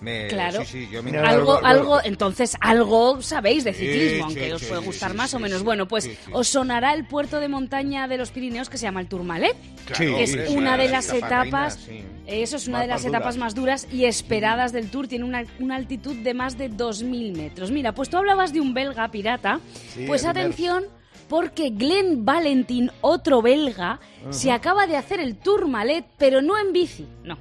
me, 0.01 0.27
claro. 0.27 0.61
sí, 0.65 0.67
sí, 0.85 0.89
yo 0.93 1.03
me 1.03 1.11
Mira, 1.13 1.27
Algo, 1.27 1.65
algo, 1.65 2.01
entonces 2.05 2.57
algo 2.61 3.23
sabéis 3.23 3.65
de 3.65 3.73
ciclismo, 3.73 4.17
sí, 4.17 4.21
aunque 4.41 4.53
os 4.55 4.61
sí, 4.61 4.67
puede 4.69 4.81
sí, 4.83 4.87
gustar 4.87 5.13
sí, 5.13 5.17
más 5.17 5.33
o 5.35 5.39
menos. 5.39 5.59
sí. 5.61 5.65
Bueno, 5.65 5.87
pues 5.89 6.05
Sí, 6.05 6.11
sí. 6.25 6.31
os 6.35 6.49
sonará 6.49 6.93
el 6.95 7.07
puerto 7.07 7.41
de 7.41 7.49
montaña 7.49 8.07
de 8.09 8.17
los 8.19 8.31
Pirineos 8.31 8.69
que 8.69 8.77
se 8.77 8.83
llama 8.83 9.01
el 9.01 9.07
Tourmalet, 9.07 9.57
Claro, 9.87 10.17
que 10.17 10.23
es 10.25 10.35
una 10.51 10.75
sí, 10.77 10.83
de 10.83 10.87
la 10.87 10.91
las 10.93 11.09
etapa 11.13 11.43
etapas, 11.47 11.87
reina, 11.87 12.03
sí. 12.03 12.09
eso 12.27 12.57
es 12.57 12.69
una 12.69 12.79
Más- 12.79 12.83
de 12.83 12.89
las 12.89 13.01
más 13.03 13.09
etapas 13.09 13.35
duras. 13.37 13.39
más 13.39 13.55
duras 13.55 13.89
y 13.93 14.05
esperadas 14.05 14.73
del 14.73 14.91
Tour, 14.91 15.07
tiene 15.09 15.25
una, 15.25 15.45
una 15.61 15.77
altitud 15.77 16.17
de 16.17 16.35
más 16.35 16.59
de 16.59 16.71
2.000 16.71 17.35
metros. 17.37 17.71
Mira, 17.71 17.93
pues 17.93 18.11
tú 18.11 18.17
hablabas 18.19 18.53
de 18.53 18.61
un 18.61 18.75
belga 18.75 19.09
pirata, 19.11 19.61
Sí, 19.95 20.05
pues 20.07 20.25
atención 20.27 20.85
porque 21.29 21.71
Glenn 21.71 22.25
Valentin, 22.25 22.91
otro 23.01 23.43
belga, 23.43 24.01
se 24.31 24.51
acaba 24.53 24.87
de 24.87 24.97
hacer 24.97 25.21
el 25.21 25.37
Tourmalet, 25.37 26.05
pero 26.19 26.43
no 26.43 26.59
en 26.59 26.73
bici, 26.73 27.07
no. 27.25 27.39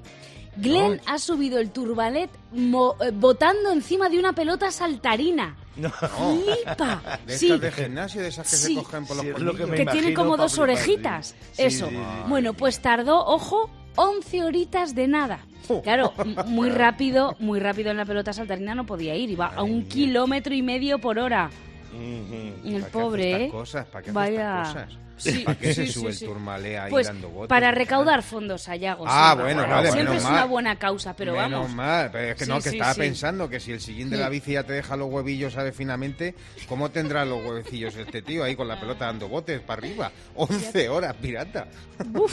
Glenn 0.58 1.02
ha 1.06 1.20
subido 1.20 1.60
el 1.60 1.70
Tourmalet 1.72 2.30
mo- 2.54 2.96
eh, 3.02 3.12
botando 3.14 3.72
encima 3.72 4.08
de 4.08 4.18
una 4.20 4.32
pelota 4.34 4.72
saltarina. 4.72 5.58
No. 5.76 5.90
¡Flipa! 5.90 7.20
De 7.28 7.38
Sí, 7.38 7.58
de 7.58 7.72
gimnasio, 7.74 8.22
de 8.22 8.30
esas 8.30 8.50
que 8.50 8.56
Sí. 8.56 8.76
se 8.76 8.82
cogen 8.82 9.06
por 9.06 9.18
los 9.18 9.26
Sí, 9.26 9.32
es 9.36 9.40
lo 9.40 9.52
que 9.52 9.58
que 9.66 9.66
tiene 9.72 9.82
imagino 9.84 10.14
como 10.16 10.38
dos 10.38 10.54
flipar, 10.54 10.70
orejitas. 10.70 11.36
Eso. 11.58 11.90
sí, 11.90 11.96
sí. 11.96 12.02
Bueno, 12.30 12.54
pues 12.54 12.80
tardó, 12.82 13.26
ojo, 13.26 13.70
11 13.98 14.44
horitas 14.46 14.96
de 14.96 15.08
nada. 15.10 15.40
Claro, 15.84 16.14
muy 16.48 16.70
rápido, 16.70 17.36
muy 17.40 17.60
rápido 17.60 17.92
en 17.92 17.98
la 17.98 18.06
pelota 18.06 18.32
saltarina 18.32 18.74
no 18.76 18.86
podía 18.86 19.14
ir. 19.16 19.30
Iba 19.32 19.48
a 19.48 19.64
un 19.64 19.84
kilómetro 19.90 20.54
y 20.54 20.62
medio 20.62 21.00
por 21.00 21.20
hora. 21.20 21.50
El 21.96 22.54
¿Para 22.54 22.70
qué 22.72 22.78
hace 22.78 22.90
pobre, 22.92 23.46
¿eh? 23.46 23.50
cosas? 23.50 23.86
¿Para 23.88 24.04
qué 24.06 24.12
Vaya. 24.12 24.64
cosas? 24.66 24.94
Sí, 25.18 25.44
¿Para 25.46 25.58
qué 25.58 25.74
se 25.74 25.86
sí, 25.88 25.94
sube 25.94 26.12
sí, 26.12 26.18
sí. 26.20 26.26
el 26.26 26.32
turmalé 26.32 26.78
ahí 26.78 26.92
Pues 26.92 27.08
dando 27.08 27.30
botes? 27.30 27.48
para 27.48 27.72
recaudar 27.72 28.22
fondos 28.22 28.68
a 28.68 28.76
Yago. 28.76 29.06
Ah, 29.08 29.32
siempre. 29.34 29.54
bueno, 29.56 29.74
vale, 29.74 29.92
Siempre 29.92 30.10
menos 30.10 30.24
es 30.26 30.30
una 30.30 30.44
buena 30.44 30.76
causa, 30.78 31.16
pero 31.16 31.32
Menos 31.36 31.52
vamos. 31.52 31.72
mal, 31.74 32.10
pero 32.12 32.32
es 32.32 32.36
que 32.36 32.46
no, 32.46 32.58
que 32.58 32.70
sí, 32.72 32.76
estaba 32.76 32.94
sí. 32.96 33.00
pensando 33.00 33.48
que 33.48 33.62
si 33.62 33.72
el 33.72 33.80
sillín 33.80 34.10
de 34.10 34.18
la 34.18 34.28
bici 34.28 34.52
ya 34.52 34.64
te 34.64 34.74
deja 34.74 34.98
los 34.98 35.10
huevillos, 35.10 35.54
sabe 35.54 35.72
finamente, 35.72 36.36
¿cómo 36.68 36.92
tendrá 36.92 37.24
los 37.24 37.46
huevecillos 37.46 37.96
este 37.96 38.22
tío 38.24 38.44
ahí 38.44 38.58
con 38.58 38.68
la 38.68 38.78
pelota 38.78 39.06
dando 39.06 39.30
botes 39.30 39.62
para 39.62 39.80
arriba? 39.80 40.12
11 40.36 40.90
horas, 40.90 41.16
pirata. 41.22 41.70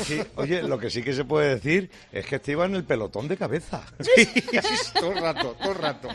Sí, 0.04 0.21
oye, 0.35 0.64
lo 0.64 0.76
que 0.76 0.90
sí 0.90 1.04
que 1.04 1.12
se 1.12 1.25
puede 1.25 1.50
decir 1.54 1.88
es 2.11 2.26
que 2.26 2.35
este 2.35 2.50
iba 2.50 2.64
en 2.64 2.75
el 2.75 2.83
pelotón 2.83 3.28
de 3.28 3.37
cabeza. 3.37 3.81
Sí, 4.00 4.26
todo 4.99 5.12
el 5.12 5.19
rato, 5.23 5.54
todo 5.62 5.71
el 5.71 5.78
rato. 5.78 6.09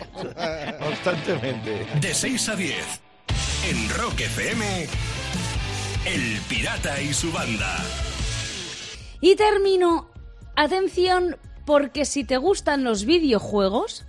Constantemente. 0.79 1.85
De 2.01 2.13
6 2.13 2.49
a 2.49 2.55
10, 2.57 3.01
en 3.65 3.89
Rock 3.89 4.21
FM, 4.21 4.87
El 6.05 6.39
Pirata 6.47 7.01
y 7.01 7.13
su 7.13 7.31
banda. 7.31 7.77
Y 9.19 9.35
termino, 9.35 10.09
atención, 10.55 11.37
porque 11.65 12.05
si 12.05 12.23
te 12.23 12.37
gustan 12.37 12.83
los 12.83 13.05
videojuegos, 13.05 14.05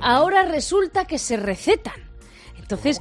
ahora 0.00 0.44
resulta 0.44 1.04
que 1.04 1.18
se 1.18 1.36
recetan. 1.36 1.94
Entonces. 2.68 2.98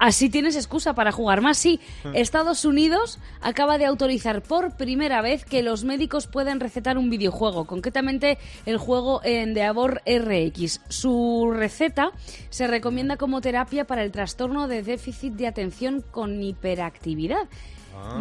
Así 0.00 0.30
tienes 0.30 0.56
excusa 0.56 0.94
para 0.94 1.12
jugar 1.12 1.40
más. 1.40 1.58
Sí, 1.58 1.80
Estados 2.12 2.64
Unidos 2.64 3.20
acaba 3.40 3.78
de 3.78 3.86
autorizar 3.86 4.42
por 4.42 4.76
primera 4.76 5.22
vez 5.22 5.44
que 5.44 5.62
los 5.62 5.84
médicos 5.84 6.26
pueden 6.26 6.58
recetar 6.58 6.98
un 6.98 7.08
videojuego, 7.08 7.66
concretamente 7.66 8.38
el 8.66 8.78
juego 8.78 9.20
Endeavor 9.22 10.02
RX. 10.06 10.80
Su 10.88 11.52
receta 11.54 12.10
se 12.50 12.66
recomienda 12.66 13.16
como 13.16 13.40
terapia 13.40 13.84
para 13.84 14.02
el 14.02 14.10
trastorno 14.10 14.66
de 14.66 14.82
déficit 14.82 15.34
de 15.34 15.46
atención 15.46 16.04
con 16.10 16.42
hiperactividad. 16.42 17.48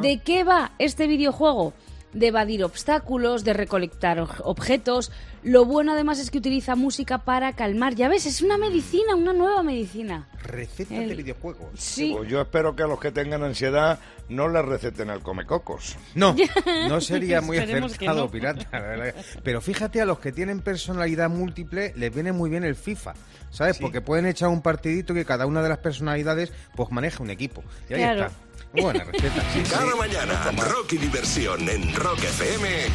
¿De 0.01 0.19
qué 0.19 0.43
va 0.43 0.74
este 0.77 1.07
videojuego? 1.07 1.74
De 2.13 2.27
evadir 2.27 2.63
obstáculos, 2.63 3.43
de 3.43 3.53
recolectar 3.53 4.20
objetos. 4.43 5.12
Lo 5.41 5.65
bueno 5.65 5.93
además 5.93 6.20
es 6.20 6.29
que 6.32 6.38
utiliza 6.38 6.75
música 6.75 7.17
para 7.20 7.53
calmar. 7.53 7.96
Ya 7.96 8.08
ves, 8.08 8.25
es 8.25 8.41
una 8.41 8.58
medicina, 8.58 9.15
una 9.15 9.34
nueva 9.34 9.62
medicina. 9.63 10.27
Recetas 10.43 10.98
El- 11.00 11.10
de 11.10 11.15
videojuegos. 11.15 11.67
Sí. 11.75 12.13
Pues 12.15 12.29
yo 12.29 12.39
espero 12.41 12.75
que 12.75 12.84
a 12.84 12.88
los 12.88 13.00
que 13.00 13.12
tengan 13.12 13.43
ansiedad 13.43 14.00
no 14.29 14.48
les 14.48 14.63
receten 14.63 15.10
el 15.10 15.22
comecocos. 15.22 15.98
No, 16.15 16.36
no 16.88 17.01
sería 17.01 17.41
muy 17.41 17.58
acertado, 17.58 18.15
no. 18.25 18.32
pirata. 18.32 18.67
la 18.72 18.79
verdad. 18.82 19.15
Pero 19.43 19.60
fíjate, 19.60 20.00
a 20.00 20.05
los 20.05 20.20
que 20.20 20.32
tienen 20.32 20.62
personalidad 20.62 21.29
múltiple 21.29 21.93
les 21.98 22.13
viene 22.13 22.32
muy 22.32 22.50
bien 22.50 22.63
el 22.63 22.75
FIFA, 22.75 23.13
¿sabes? 23.50 23.79
Porque 23.79 24.00
pueden 24.01 24.25
echar 24.27 24.50
un 24.50 24.62
partidito 24.62 25.13
que 25.13 25.25
cada 25.25 25.46
una 25.46 25.62
de 25.62 25.70
las 25.70 25.79
personalidades 25.79 26.53
pues 26.75 26.89
maneja 26.91 27.22
un 27.24 27.32
equipo. 27.32 27.63
Y 27.89 27.96
ahí 27.96 28.01
Claro. 28.01 28.22
está. 28.27 28.34
Buena 28.74 29.03
receta. 29.03 29.42
sí, 29.53 29.63
sí. 29.63 29.70
Cada 29.70 29.96
mañana, 29.96 30.51
rock 30.58 30.94
y 30.94 30.98
diversión 30.98 31.70
en 31.70 31.94
Rock 31.96 32.24
FM 32.24 32.88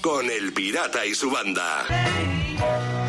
con 0.00 0.30
El 0.30 0.52
Pirata 0.52 1.04
y 1.04 1.14
su 1.14 1.30
banda. 1.30 1.84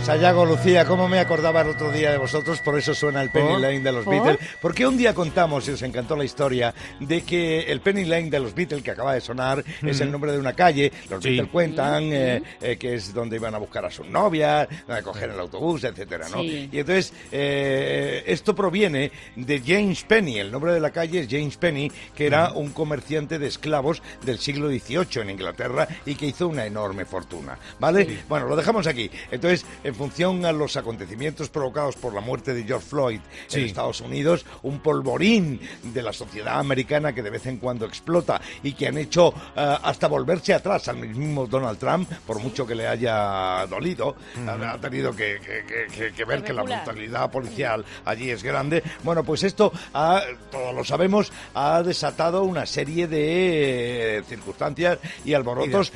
Sayago, 0.05 0.45
Lucía, 0.47 0.83
¿cómo 0.85 1.07
me 1.07 1.19
acordaba 1.19 1.61
el 1.61 1.69
otro 1.69 1.91
día 1.91 2.11
de 2.11 2.17
vosotros? 2.17 2.59
Por 2.61 2.77
eso 2.77 2.95
suena 2.95 3.21
el 3.21 3.29
Penny. 3.29 3.61
Lane 3.61 3.81
de 3.81 3.91
los 3.91 4.03
¿Por? 4.03 4.15
Beatles. 4.15 4.39
Porque 4.59 4.85
un 4.87 4.97
día 4.97 5.13
contamos, 5.13 5.67
y 5.67 5.71
os 5.71 5.81
encantó 5.83 6.15
la 6.15 6.25
historia, 6.25 6.73
de 6.99 7.21
que 7.21 7.61
el 7.71 7.81
Penny 7.81 8.05
Lane 8.05 8.31
de 8.31 8.39
los 8.39 8.55
Beatles, 8.55 8.81
que 8.81 8.91
acaba 8.91 9.13
de 9.13 9.21
sonar, 9.21 9.63
es 9.83 10.01
el 10.01 10.11
nombre 10.11 10.31
de 10.31 10.39
una 10.39 10.53
calle. 10.53 10.91
Los 11.07 11.21
Sí. 11.23 11.29
Beatles 11.29 11.51
cuentan 11.51 12.03
eh, 12.11 12.41
eh, 12.61 12.77
que 12.77 12.95
es 12.95 13.13
donde 13.13 13.35
iban 13.35 13.53
a 13.53 13.59
buscar 13.59 13.85
a 13.85 13.91
sus 13.91 14.07
novias, 14.07 14.67
a 14.87 15.01
coger 15.03 15.29
el 15.29 15.39
autobús, 15.39 15.83
etcétera, 15.83 16.27
¿no? 16.29 16.41
Sí. 16.41 16.67
Y 16.71 16.79
entonces, 16.79 17.13
eh, 17.31 18.23
esto 18.25 18.55
proviene 18.55 19.11
de 19.35 19.61
James 19.63 20.03
Penny. 20.03 20.39
El 20.39 20.51
nombre 20.51 20.73
de 20.73 20.79
la 20.79 20.89
calle 20.89 21.19
es 21.19 21.27
James 21.29 21.57
Penny, 21.57 21.91
que 22.15 22.25
era 22.25 22.51
un 22.53 22.71
comerciante 22.71 23.37
de 23.37 23.47
esclavos 23.47 24.01
del 24.25 24.39
siglo 24.39 24.67
XVIII 24.69 25.21
en 25.21 25.29
Inglaterra 25.29 25.87
y 26.07 26.15
que 26.15 26.25
hizo 26.25 26.47
una 26.47 26.65
enorme 26.65 27.05
fortuna, 27.05 27.57
¿vale? 27.79 28.23
Bueno, 28.27 28.47
lo 28.47 28.55
dejamos 28.55 28.87
aquí. 28.87 29.09
Entonces, 29.29 29.63
en 29.91 29.95
función 29.95 30.45
a 30.45 30.53
los 30.53 30.77
acontecimientos 30.77 31.49
provocados 31.49 31.97
por 31.97 32.13
la 32.13 32.21
muerte 32.21 32.53
de 32.53 32.63
George 32.63 32.87
Floyd 32.87 33.19
en 33.51 33.65
Estados 33.65 33.99
Unidos, 33.99 34.45
un 34.63 34.79
polvorín 34.79 35.59
de 35.83 36.01
la 36.01 36.13
sociedad 36.13 36.59
americana 36.59 37.13
que 37.13 37.21
de 37.21 37.29
vez 37.29 37.45
en 37.45 37.57
cuando 37.57 37.85
explota 37.85 38.39
y 38.63 38.71
que 38.71 38.87
han 38.87 38.97
hecho 38.97 39.33
eh, 39.53 39.77
hasta 39.83 40.07
volverse 40.07 40.53
atrás 40.53 40.87
al 40.87 40.95
mismo 40.95 41.45
Donald 41.45 41.77
Trump, 41.77 42.09
por 42.25 42.39
mucho 42.39 42.65
que 42.65 42.73
le 42.73 42.87
haya 42.87 43.67
dolido, 43.67 44.15
ha 44.47 44.77
tenido 44.77 45.13
que, 45.13 45.39
ver 46.25 46.41
que 46.41 46.53
la 46.53 46.63
brutalidad 46.63 47.29
policial 47.29 47.83
allí 48.05 48.29
es 48.29 48.43
grande. 48.43 48.81
Bueno, 49.03 49.25
pues 49.25 49.43
esto, 49.43 49.73
todos 50.51 50.73
lo 50.73 50.85
sabemos, 50.85 51.33
ha 51.53 51.83
desatado 51.83 52.43
una 52.43 52.65
serie 52.65 53.07
de 53.07 54.19
eh, 54.19 54.23
circunstancias 54.23 54.99
y 55.25 55.33
alborotos 55.33 55.91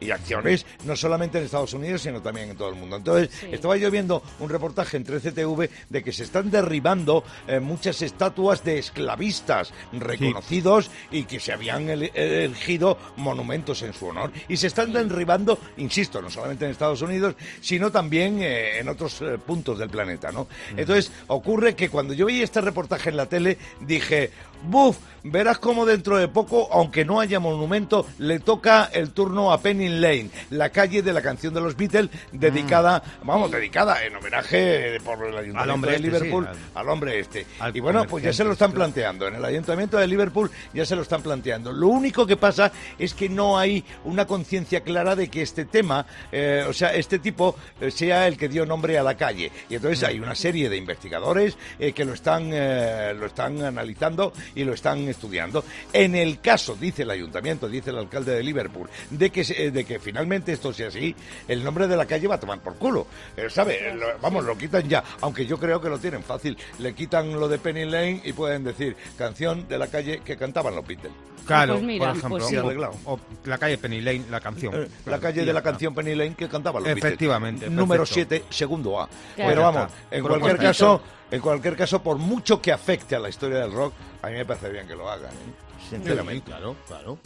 y, 0.00 0.10
acciones, 0.10 0.64
no 0.84 0.96
solamente 0.96 1.36
en 1.36 1.44
Estados 1.44 1.74
Unidos, 1.74 2.00
sino 2.00 2.22
también 2.22 2.48
en 2.48 2.56
todo 2.56 2.70
el 2.70 2.76
mundo. 2.76 2.96
Entonces, 2.96 3.09
estaba 3.18 3.76
yo 3.76 3.90
viendo 3.90 4.22
un 4.38 4.48
reportaje 4.48 4.96
en 4.96 5.04
13TV 5.04 5.70
de 5.88 6.02
que 6.02 6.12
se 6.12 6.24
están 6.24 6.50
derribando 6.50 7.24
eh, 7.46 7.60
muchas 7.60 8.02
estatuas 8.02 8.64
de 8.64 8.78
esclavistas 8.78 9.72
reconocidos 9.92 10.90
y 11.10 11.24
que 11.24 11.40
se 11.40 11.52
habían 11.52 11.88
elegido 11.88 12.98
monumentos 13.16 13.82
en 13.82 13.92
su 13.92 14.06
honor. 14.06 14.32
Y 14.48 14.56
se 14.56 14.66
están 14.66 14.92
derribando, 14.92 15.58
insisto, 15.76 16.20
no 16.22 16.30
solamente 16.30 16.64
en 16.64 16.72
Estados 16.72 17.02
Unidos, 17.02 17.34
sino 17.60 17.90
también 17.90 18.42
eh, 18.42 18.78
en 18.78 18.88
otros 18.88 19.20
eh, 19.22 19.38
puntos 19.38 19.78
del 19.78 19.90
planeta, 19.90 20.32
¿no? 20.32 20.48
Entonces, 20.76 21.12
ocurre 21.28 21.74
que 21.74 21.88
cuando 21.88 22.14
yo 22.14 22.26
vi 22.26 22.42
este 22.42 22.60
reportaje 22.60 23.10
en 23.10 23.16
la 23.16 23.26
tele, 23.26 23.58
dije, 23.80 24.30
¡buf! 24.64 24.96
verás 25.22 25.58
como 25.58 25.86
dentro 25.86 26.16
de 26.16 26.28
poco, 26.28 26.68
aunque 26.72 27.04
no 27.04 27.20
haya 27.20 27.40
monumento, 27.40 28.06
le 28.18 28.38
toca 28.40 28.90
el 28.92 29.10
turno 29.10 29.52
a 29.52 29.60
Penny 29.60 29.88
Lane, 29.88 30.30
la 30.50 30.70
calle 30.70 31.02
de 31.02 31.12
la 31.12 31.22
canción 31.22 31.52
de 31.54 31.60
los 31.60 31.76
Beatles, 31.76 32.10
dedicada, 32.32 33.02
mm. 33.22 33.26
vamos, 33.26 33.50
dedicada 33.50 34.04
en 34.04 34.16
homenaje 34.16 34.98
por 35.04 35.18
el 35.18 35.36
Ayuntamiento 35.36 35.60
al 35.60 35.70
hombre 35.70 35.90
de 35.90 35.96
este, 35.96 36.08
Liverpool, 36.08 36.48
al, 36.74 36.88
hombre 36.88 37.18
este. 37.20 37.46
y 37.72 37.80
bueno, 37.80 38.04
pues 38.06 38.24
ya 38.24 38.32
se 38.32 38.44
lo 38.44 38.52
están 38.52 38.72
planteando, 38.72 39.28
en 39.28 39.36
el 39.36 39.44
Ayuntamiento 39.44 39.98
de 39.98 40.06
Liverpool 40.06 40.50
ya 40.72 40.84
se 40.86 40.96
lo 40.96 41.02
están 41.02 41.22
planteando. 41.22 41.72
Lo 41.72 41.88
único 41.88 42.26
que 42.26 42.36
pasa 42.36 42.72
es 42.98 43.14
que 43.14 43.28
no 43.28 43.58
hay 43.58 43.84
una 44.04 44.26
conciencia 44.26 44.80
clara 44.80 45.16
de 45.16 45.28
que 45.28 45.42
este 45.42 45.64
tema, 45.64 46.06
eh, 46.32 46.64
o 46.68 46.72
sea, 46.72 46.94
este 46.94 47.18
tipo 47.18 47.56
eh, 47.80 47.90
sea 47.90 48.26
el 48.26 48.36
que 48.36 48.48
dio 48.48 48.64
nombre 48.66 48.98
a 48.98 49.02
la 49.02 49.16
calle. 49.16 49.50
Y 49.68 49.74
entonces 49.74 50.02
hay 50.04 50.18
una 50.18 50.34
serie 50.34 50.68
de 50.68 50.76
investigadores 50.76 51.56
eh, 51.78 51.92
que 51.92 52.04
lo 52.04 52.14
están, 52.14 52.50
lo 52.50 53.26
están 53.26 53.62
analizando 53.62 54.32
y 54.54 54.64
lo 54.64 54.74
están 54.74 55.08
estudiando. 55.08 55.64
En 55.92 56.14
el 56.14 56.40
caso, 56.40 56.76
dice 56.78 57.02
el 57.02 57.10
ayuntamiento, 57.10 57.68
dice 57.68 57.90
el 57.90 57.98
alcalde 57.98 58.34
de 58.34 58.42
Liverpool, 58.42 58.88
de 59.10 59.30
que, 59.30 59.70
de 59.70 59.84
que 59.84 59.98
finalmente 59.98 60.52
esto 60.52 60.72
sea 60.72 60.88
así, 60.88 61.14
el 61.48 61.62
nombre 61.62 61.86
de 61.88 61.96
la 61.96 62.06
calle 62.06 62.28
va 62.28 62.36
a 62.36 62.40
tomar 62.40 62.60
por 62.60 62.76
culo. 62.76 63.06
Eh, 63.36 63.48
¿Sabe? 63.50 63.94
vamos, 64.20 64.44
lo 64.44 64.56
quitan 64.56 64.88
ya. 64.88 65.02
Aunque 65.20 65.46
yo 65.46 65.58
creo 65.58 65.80
que 65.80 65.88
lo 65.88 65.98
tienen 65.98 66.22
fácil. 66.22 66.56
Le 66.78 66.94
quitan 66.94 67.32
lo 67.32 67.48
de 67.48 67.58
Penny 67.58 67.84
Lane 67.84 68.22
y 68.24 68.32
pueden 68.32 68.64
decir 68.64 68.96
canción 69.16 69.68
de 69.68 69.78
la 69.78 69.86
calle 69.86 70.20
que 70.24 70.36
cantaban 70.36 70.74
los 70.74 70.86
Beatles. 70.86 71.12
Claro, 71.46 71.80
pues 71.80 71.98
por 71.98 72.08
ejemplo. 72.08 72.62
Pues 72.62 72.78
o, 73.06 73.20
la 73.44 73.58
calle 73.58 73.78
Penny 73.78 74.00
Lane, 74.00 74.24
la 74.30 74.40
canción. 74.40 74.74
Eh, 74.74 74.88
la 75.06 75.18
calle 75.18 75.44
de 75.44 75.52
la 75.52 75.62
canción 75.62 75.94
Penny 75.94 76.14
Lane 76.14 76.34
que 76.34 76.48
cantaban 76.48 76.82
los 76.82 76.92
Efectivamente. 76.92 77.68
Número 77.68 78.06
7, 78.06 78.44
segundo 78.50 79.00
A. 79.00 79.08
Pero 79.36 79.62
vamos, 79.62 79.90
en 80.10 80.22
cualquier 80.22 80.58
caso, 80.58 81.02
en 81.30 81.40
cualquier 81.40 81.76
caso, 81.76 82.02
por 82.02 82.18
mucho 82.18 82.60
que 82.60 82.72
afecte 82.72 83.14
a 83.14 83.18
la 83.18 83.28
historia 83.28 83.58
del 83.58 83.72
rock, 83.72 83.94
a 84.22 84.28
mí 84.28 84.34
me 84.34 84.44
parece 84.44 84.70
bien 84.70 84.86
que 84.86 84.94
lo 84.94 85.10
hagan, 85.10 85.32
¿eh? 85.32 85.88
sinceramente. 85.88 86.44
claro, 86.46 86.76
claro. 86.86 87.18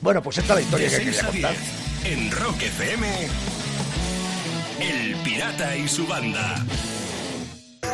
Bueno, 0.00 0.22
pues 0.22 0.38
esta 0.38 0.54
es 0.54 0.60
la 0.60 0.62
historia 0.62 0.90
que 0.90 1.04
quería 1.04 1.26
contar. 1.26 1.54
En 2.04 2.30
Rock 2.30 2.62
FM, 2.62 3.28
El 4.80 5.16
Pirata 5.22 5.76
y 5.76 5.88
su 5.88 6.06
banda. 6.06 6.56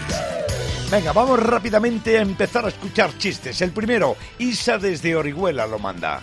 Venga, 0.90 1.12
vamos 1.12 1.38
rápidamente 1.40 2.18
a 2.18 2.22
empezar 2.22 2.66
a 2.66 2.70
escuchar 2.70 3.18
chistes. 3.18 3.62
El 3.62 3.72
primero, 3.72 4.16
Isa 4.40 4.78
desde 4.78 5.14
Orihuela 5.16 5.68
lo 5.68 5.80
manda. 5.80 6.22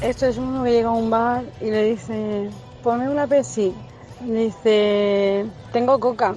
Esto 0.00 0.26
es 0.26 0.36
uno 0.36 0.62
que 0.62 0.70
llega 0.70 0.90
a 0.90 0.92
un 0.92 1.10
bar 1.10 1.42
y 1.60 1.70
le 1.70 1.90
dice, 1.90 2.50
ponme 2.82 3.08
una 3.08 3.26
Pepsi. 3.26 3.74
Le 4.26 4.44
dice, 4.44 5.46
tengo 5.72 5.98
coca. 5.98 6.36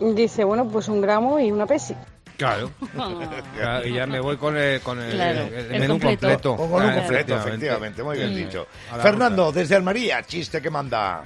Y 0.00 0.12
dice, 0.12 0.42
bueno, 0.44 0.68
pues 0.68 0.88
un 0.88 1.00
gramo 1.00 1.38
y 1.38 1.52
una 1.52 1.66
Pepsi. 1.66 1.94
Claro. 2.36 2.70
y 3.84 3.92
ya 3.94 4.06
me 4.06 4.20
voy 4.20 4.36
con 4.36 4.56
el, 4.56 4.80
con 4.80 5.00
el, 5.00 5.70
menú 5.70 5.98
completo. 5.98 6.56
Con 6.56 6.82
el 6.82 6.94
completo, 6.94 7.36
efectivamente. 7.36 8.02
Muy 8.02 8.18
bien 8.18 8.32
mm. 8.32 8.36
dicho. 8.36 8.66
Fernando, 9.00 9.52
desde 9.52 9.76
Almería, 9.76 10.22
chiste 10.22 10.60
que 10.60 10.70
manda. 10.70 11.22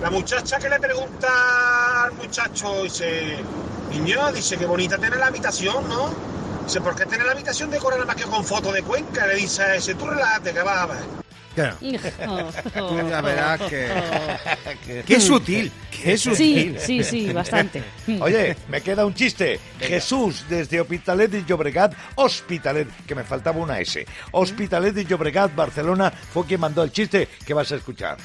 La 0.00 0.10
muchacha 0.10 0.58
que 0.58 0.68
le 0.68 0.80
pregunta 0.80 2.04
al 2.04 2.12
muchacho, 2.12 2.84
dice, 2.84 3.36
niño, 3.90 4.32
dice 4.32 4.56
que 4.56 4.64
bonita 4.64 4.96
tiene 4.96 5.16
la 5.16 5.26
habitación, 5.26 5.86
¿no? 5.88 6.10
Dice, 6.64 6.80
¿por 6.80 6.94
qué 6.94 7.04
tiene 7.04 7.24
la 7.24 7.32
habitación 7.32 7.70
decorada 7.70 8.04
más 8.04 8.16
que 8.16 8.24
con 8.24 8.44
fotos 8.44 8.72
de 8.72 8.82
Cuenca? 8.82 9.26
Le 9.26 9.34
dice, 9.34 9.76
ese 9.76 9.94
tú 9.94 10.06
relate 10.06 10.52
que 10.52 10.62
va 10.62 10.82
a 10.82 10.86
ver. 10.86 11.20
Claro. 11.54 11.76
ya 11.80 13.20
verás 13.20 13.60
que... 13.62 15.02
Qué 15.06 15.20
sutil, 15.20 15.70
qué 15.90 16.16
sutil. 16.16 16.78
Sí, 16.78 17.02
sí, 17.02 17.26
sí, 17.26 17.32
bastante. 17.32 17.82
Oye, 18.20 18.56
me 18.68 18.80
queda 18.80 19.04
un 19.04 19.14
chiste. 19.14 19.58
Jesús, 19.78 20.44
desde 20.48 20.80
Hospitalet 20.80 21.30
de 21.30 21.44
Llobregat, 21.44 21.94
Hospitalet, 22.14 22.88
que 23.06 23.14
me 23.14 23.24
faltaba 23.24 23.58
una 23.58 23.80
S. 23.80 24.06
Hospitalet 24.32 24.94
de 24.94 25.04
Llobregat, 25.04 25.54
Barcelona, 25.54 26.10
fue 26.10 26.46
quien 26.46 26.60
mandó 26.60 26.82
el 26.82 26.92
chiste 26.92 27.28
que 27.44 27.54
vas 27.54 27.70
a 27.72 27.76
escuchar. 27.76 28.16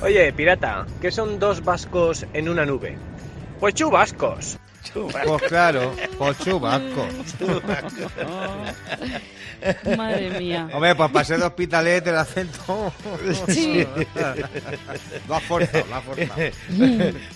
Oye, 0.00 0.32
pirata, 0.32 0.86
¿qué 1.00 1.10
son 1.10 1.38
dos 1.38 1.64
vascos 1.64 2.26
en 2.32 2.48
una 2.48 2.66
nube? 2.66 2.96
Pues 3.60 3.74
chubascos. 3.74 4.58
Pues 4.92 5.42
claro, 5.48 5.94
pues 6.18 6.38
chubascos. 6.38 7.08
Madre 9.96 10.38
mía. 10.38 10.68
Hombre, 10.72 10.94
pues 10.94 11.10
pasé 11.10 11.38
de 11.38 11.44
hospitalet 11.44 12.06
el 12.06 12.16
acento. 12.16 12.92
Sí. 13.48 13.86
lo 15.28 15.34
ha 15.34 15.40
forzado, 15.40 15.86
lo 15.86 15.94
ha 15.94 16.00
forzado. 16.00 16.42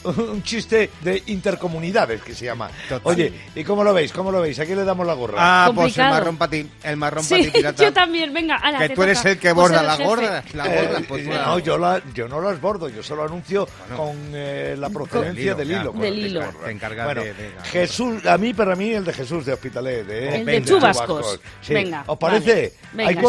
Un 0.32 0.42
chiste 0.42 0.90
de 1.00 1.22
intercomunidades 1.26 2.22
que 2.22 2.34
se 2.34 2.46
llama. 2.46 2.70
Oye, 3.04 3.32
¿y 3.54 3.64
cómo 3.64 3.82
lo 3.82 3.94
veis? 3.94 4.12
¿Cómo 4.12 4.30
lo 4.30 4.40
veis? 4.40 4.58
¿A 4.58 4.66
quién 4.66 4.78
le 4.78 4.84
damos 4.84 5.06
la 5.06 5.14
gorra? 5.14 5.36
Ah, 5.38 5.72
pues 5.74 5.96
el 5.96 6.04
marrón 6.04 6.36
para 6.36 6.50
ti. 6.50 6.68
El 6.82 6.96
marrón 6.96 7.24
para 7.26 7.42
ti, 7.42 7.50
pirata. 7.50 7.82
Yo 7.88 7.92
también, 7.92 8.32
venga. 8.32 8.56
Ala, 8.56 8.78
que 8.78 8.94
tú 8.94 9.02
eres 9.02 9.24
el 9.24 9.38
que 9.38 9.52
borda 9.52 9.82
la 9.82 9.96
gorra. 9.96 10.42
La 10.54 10.66
gorra, 10.66 11.00
pues 11.06 11.26
eh, 11.26 11.30
No, 11.30 11.58
yo, 11.58 11.78
la, 11.78 12.02
yo 12.14 12.28
no 12.28 12.40
las 12.40 12.60
bordo, 12.60 12.88
yo 12.88 13.02
solo 13.02 13.24
anuncio 13.24 13.68
con 13.96 14.16
eh, 14.34 14.76
la 14.78 14.90
procedencia 14.90 15.54
del 15.54 15.70
hilo. 15.70 15.92
Del 15.92 16.18
hilo. 16.18 16.42
Te 16.64 16.70
encargas 16.70 17.14
de, 17.14 17.34
Jesús, 17.64 18.24
a 18.26 18.38
mí, 18.38 18.54
para 18.54 18.74
mí, 18.74 18.92
el 18.92 19.04
de 19.04 19.12
Jesús 19.12 19.46
de 19.46 19.52
Hospitalet. 19.52 20.08
¿eh? 20.08 20.36
El 20.36 20.46
de 20.46 20.64
Chubascos. 20.64 21.40
Venga. 21.68 22.04
¿Os 22.06 22.18
parece? 22.18 22.74
Venga, 22.92 23.22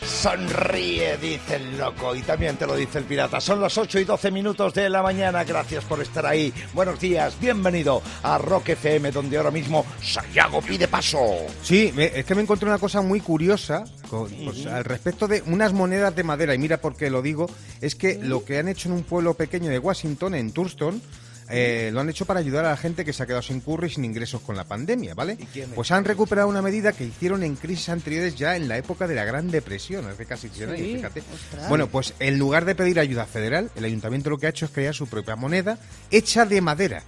Sonríe, 0.06 1.18
dice 1.18 1.56
el 1.56 1.78
loco, 1.78 2.16
y 2.16 2.22
también 2.22 2.58
te 2.58 2.66
lo 2.66 2.76
dice 2.76 3.00
el 3.00 3.06
pirata. 3.06 3.40
Son 3.40 3.62
las 3.62 3.78
8 3.78 4.00
y 4.00 4.04
12 4.04 4.32
minutos 4.32 4.74
de 4.74 4.90
la 4.90 5.02
mañana. 5.02 5.44
Gracias 5.44 5.84
por 5.86 6.02
estar 6.02 6.26
ahí. 6.26 6.54
Buenos 6.74 7.00
días, 7.00 7.40
bienvenido 7.40 8.02
a 8.24 8.38
Rock 8.38 8.70
FM, 8.70 9.12
donde 9.12 9.38
ahora 9.38 9.52
mismo 9.52 9.86
Sayago 10.02 10.62
pide 10.62 10.88
paso. 10.88 11.20
Sí, 11.62 11.94
es 11.98 12.26
que 12.26 12.36
me 12.36 12.42
encontré 12.42 12.68
una 12.68 12.80
cosa 12.80 13.02
muy 13.02 13.20
curiosa 13.20 13.84
pues, 14.10 14.66
al 14.66 14.86
respecto 14.86 15.28
de 15.28 15.42
unas 15.44 15.74
monedas 15.74 16.16
de 16.16 16.24
madera. 16.24 16.56
Y 16.56 16.58
mira 16.58 16.78
por 16.78 16.96
qué 16.96 17.10
lo 17.10 17.22
digo: 17.22 17.50
es 17.82 17.96
que 17.96 18.18
lo 18.22 18.44
que 18.46 18.58
han 18.60 18.68
hecho 18.68 18.90
en 18.90 18.96
un 18.96 19.04
pueblo 19.04 19.34
pequeño 19.34 19.70
de 19.70 19.80
Washington, 19.80 20.36
en 20.36 20.52
Thurston, 20.52 21.02
eh, 21.50 21.90
lo 21.94 22.00
han 22.02 22.10
hecho 22.10 22.26
para 22.26 22.40
ayudar 22.40 22.66
a 22.66 22.70
la 22.70 22.78
gente 22.78 23.04
que 23.06 23.14
se 23.14 23.24
ha 23.24 23.26
quedado 23.26 23.42
sin 23.42 23.60
curro 23.62 23.86
y 23.86 23.90
sin 23.90 24.06
ingresos 24.06 24.42
con 24.42 24.56
la 24.56 24.64
pandemia, 24.66 25.14
¿vale? 25.16 25.38
¿Y 25.40 25.46
quién 25.46 25.70
Pues 25.72 25.92
han 25.92 26.06
recuperado 26.06 26.48
una 26.48 26.62
medida 26.62 26.92
que 26.94 27.06
hicieron 27.06 27.44
en 27.44 27.56
crisis 27.56 27.90
anteriores 27.90 28.36
ya 28.36 28.56
en 28.56 28.68
la 28.68 28.78
época 28.78 29.08
de 29.08 29.16
la 29.16 29.26
Gran 29.26 29.50
Depresión, 29.52 30.06
hace 30.08 30.26
casi 30.26 30.50
100 30.50 30.70
años, 30.70 30.80
Sí, 30.86 30.96
fíjate. 30.96 31.24
ostras. 31.34 31.70
Bueno, 31.70 31.88
pues 31.88 32.14
en 32.20 32.38
lugar 32.40 32.66
de 32.66 32.76
pedir 32.76 33.00
ayuda 33.00 33.26
federal, 33.26 33.72
el 33.76 33.86
ayuntamiento 33.86 34.30
lo 34.30 34.38
que 34.38 34.48
ha 34.48 34.50
hecho 34.50 34.66
es 34.66 34.72
crear 34.72 34.94
su 34.94 35.08
propia 35.08 35.36
moneda 35.36 35.78
hecha 36.12 36.46
de 36.46 36.62
madera. 36.62 37.04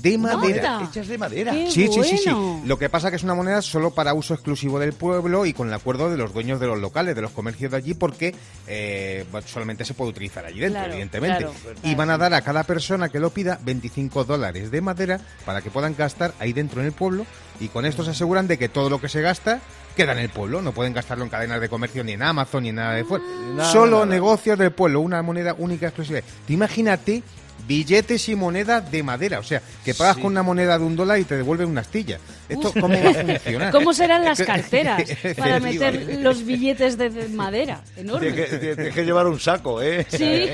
De 0.00 0.18
madera. 0.18 0.80
Hechas 0.88 1.06
de 1.08 1.16
madera. 1.18 1.52
Qué 1.52 1.70
Sí, 1.70 1.88
sí, 1.92 2.02
sí, 2.02 2.18
sí. 2.18 2.30
Lo 2.64 2.78
que 2.78 2.88
pasa 2.88 3.10
que 3.10 3.16
es 3.16 3.22
una 3.22 3.34
moneda 3.34 3.62
solo 3.62 3.92
para 3.92 4.12
uso 4.12 4.34
exclusivo 4.34 4.78
del 4.78 4.92
pueblo 4.92 5.46
y 5.46 5.52
con 5.52 5.68
el 5.68 5.74
acuerdo 5.74 6.10
de 6.10 6.16
los 6.16 6.32
dueños 6.34 6.58
de 6.60 6.66
los 6.66 6.78
locales, 6.80 7.14
de 7.14 7.22
los 7.22 7.30
comercios 7.30 7.70
de 7.70 7.76
allí, 7.76 7.94
porque 7.94 8.34
eh, 8.66 9.24
solamente 9.46 9.84
se 9.84 9.94
puede 9.94 10.10
utilizar 10.10 10.44
allí 10.44 10.60
dentro, 10.60 10.80
Claro, 10.80 10.92
evidentemente. 10.92 11.38
claro, 11.44 11.54
y 11.84 11.94
van 11.94 12.10
a 12.10 12.18
dar 12.18 12.34
a 12.34 12.42
cada 12.42 12.64
persona 12.64 13.08
que 13.08 13.20
lo 13.20 13.30
pida 13.30 13.58
25 13.64 14.24
dólares 14.24 14.70
de 14.70 14.80
madera 14.80 15.20
para 15.46 15.62
que 15.62 15.70
puedan 15.70 15.94
gastar 15.96 16.34
ahí 16.38 16.52
dentro 16.52 16.80
en 16.80 16.86
el 16.86 16.92
pueblo 16.92 17.24
y 17.60 17.68
con 17.68 17.86
esto 17.86 18.02
se 18.04 18.10
aseguran 18.10 18.48
de 18.48 18.58
que 18.58 18.68
todo 18.68 18.90
lo 18.90 19.00
que 19.00 19.08
se 19.08 19.20
gasta 19.22 19.60
queda 19.96 20.10
en 20.12 20.18
el 20.18 20.28
pueblo. 20.28 20.60
No 20.60 20.72
pueden 20.72 20.92
gastarlo 20.92 21.22
en 21.24 21.30
cadenas 21.30 21.60
de 21.60 21.68
comercio 21.68 22.02
ni 22.02 22.12
en 22.12 22.22
Amazon 22.22 22.64
ni 22.64 22.70
en 22.70 22.74
nada 22.76 22.94
de 22.94 23.04
fuera. 23.04 23.24
Nada, 23.54 23.70
Solo 23.72 23.98
nada. 23.98 24.06
negocios 24.06 24.58
del 24.58 24.72
pueblo, 24.72 25.00
una 25.00 25.22
moneda 25.22 25.54
única 25.56 25.86
exclusiva. 25.86 26.20
Tú 26.46 26.52
imagínate 26.52 27.22
billetes 27.66 28.28
y 28.28 28.34
moneda 28.36 28.80
de 28.82 29.02
madera, 29.02 29.38
o 29.38 29.42
sea, 29.42 29.62
que 29.84 29.94
pagas 29.94 30.16
Sí. 30.16 30.22
con 30.22 30.32
una 30.32 30.42
moneda 30.42 30.78
de 30.78 30.84
un 30.84 30.96
dólar 30.96 31.18
y 31.18 31.24
te 31.24 31.34
devuelven 31.36 31.68
una 31.68 31.80
astilla. 31.80 32.18
¿Esto 32.46 32.72
cómo 32.78 32.88
va 33.02 33.10
a 33.10 33.14
funcionar? 33.14 33.72
¿Cómo 33.72 33.94
serán 33.94 34.22
las 34.22 34.38
carteras 34.46 35.02
para 35.38 35.60
meter 35.60 36.18
los 36.20 36.44
billetes 36.44 36.98
de 36.98 37.08
de 37.08 37.28
madera? 37.28 37.80
Tienes 37.94 38.50
que, 38.50 38.58
tienes 38.58 38.94
que 38.94 39.04
llevar 39.04 39.26
un 39.26 39.40
saco, 39.40 39.80
¿eh? 39.80 40.06
Sí. 40.10 40.46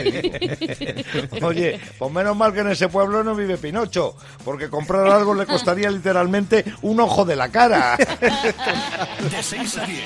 Oye, 1.42 1.80
pues 1.98 2.12
menos 2.12 2.36
mal 2.36 2.52
que 2.52 2.60
en 2.60 2.70
ese 2.70 2.88
pueblo 2.88 3.24
no 3.24 3.34
vive 3.34 3.56
Pinocho, 3.58 4.14
porque 4.44 4.68
comprar 4.68 5.08
algo 5.08 5.34
le 5.34 5.46
costaría 5.46 5.90
literalmente 5.90 6.64
un 6.82 7.00
ojo 7.00 7.24
de 7.24 7.34
la 7.36 7.48
cara. 7.48 7.96
De 9.30 9.42
6 9.42 9.78
a 9.78 9.84
10. 9.86 10.00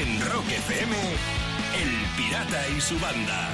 En 0.00 0.20
Rock 0.30 0.46
FM, 0.48 0.96
El 1.82 2.16
Pirata 2.16 2.62
y 2.76 2.80
su 2.80 2.98
banda. 3.00 3.48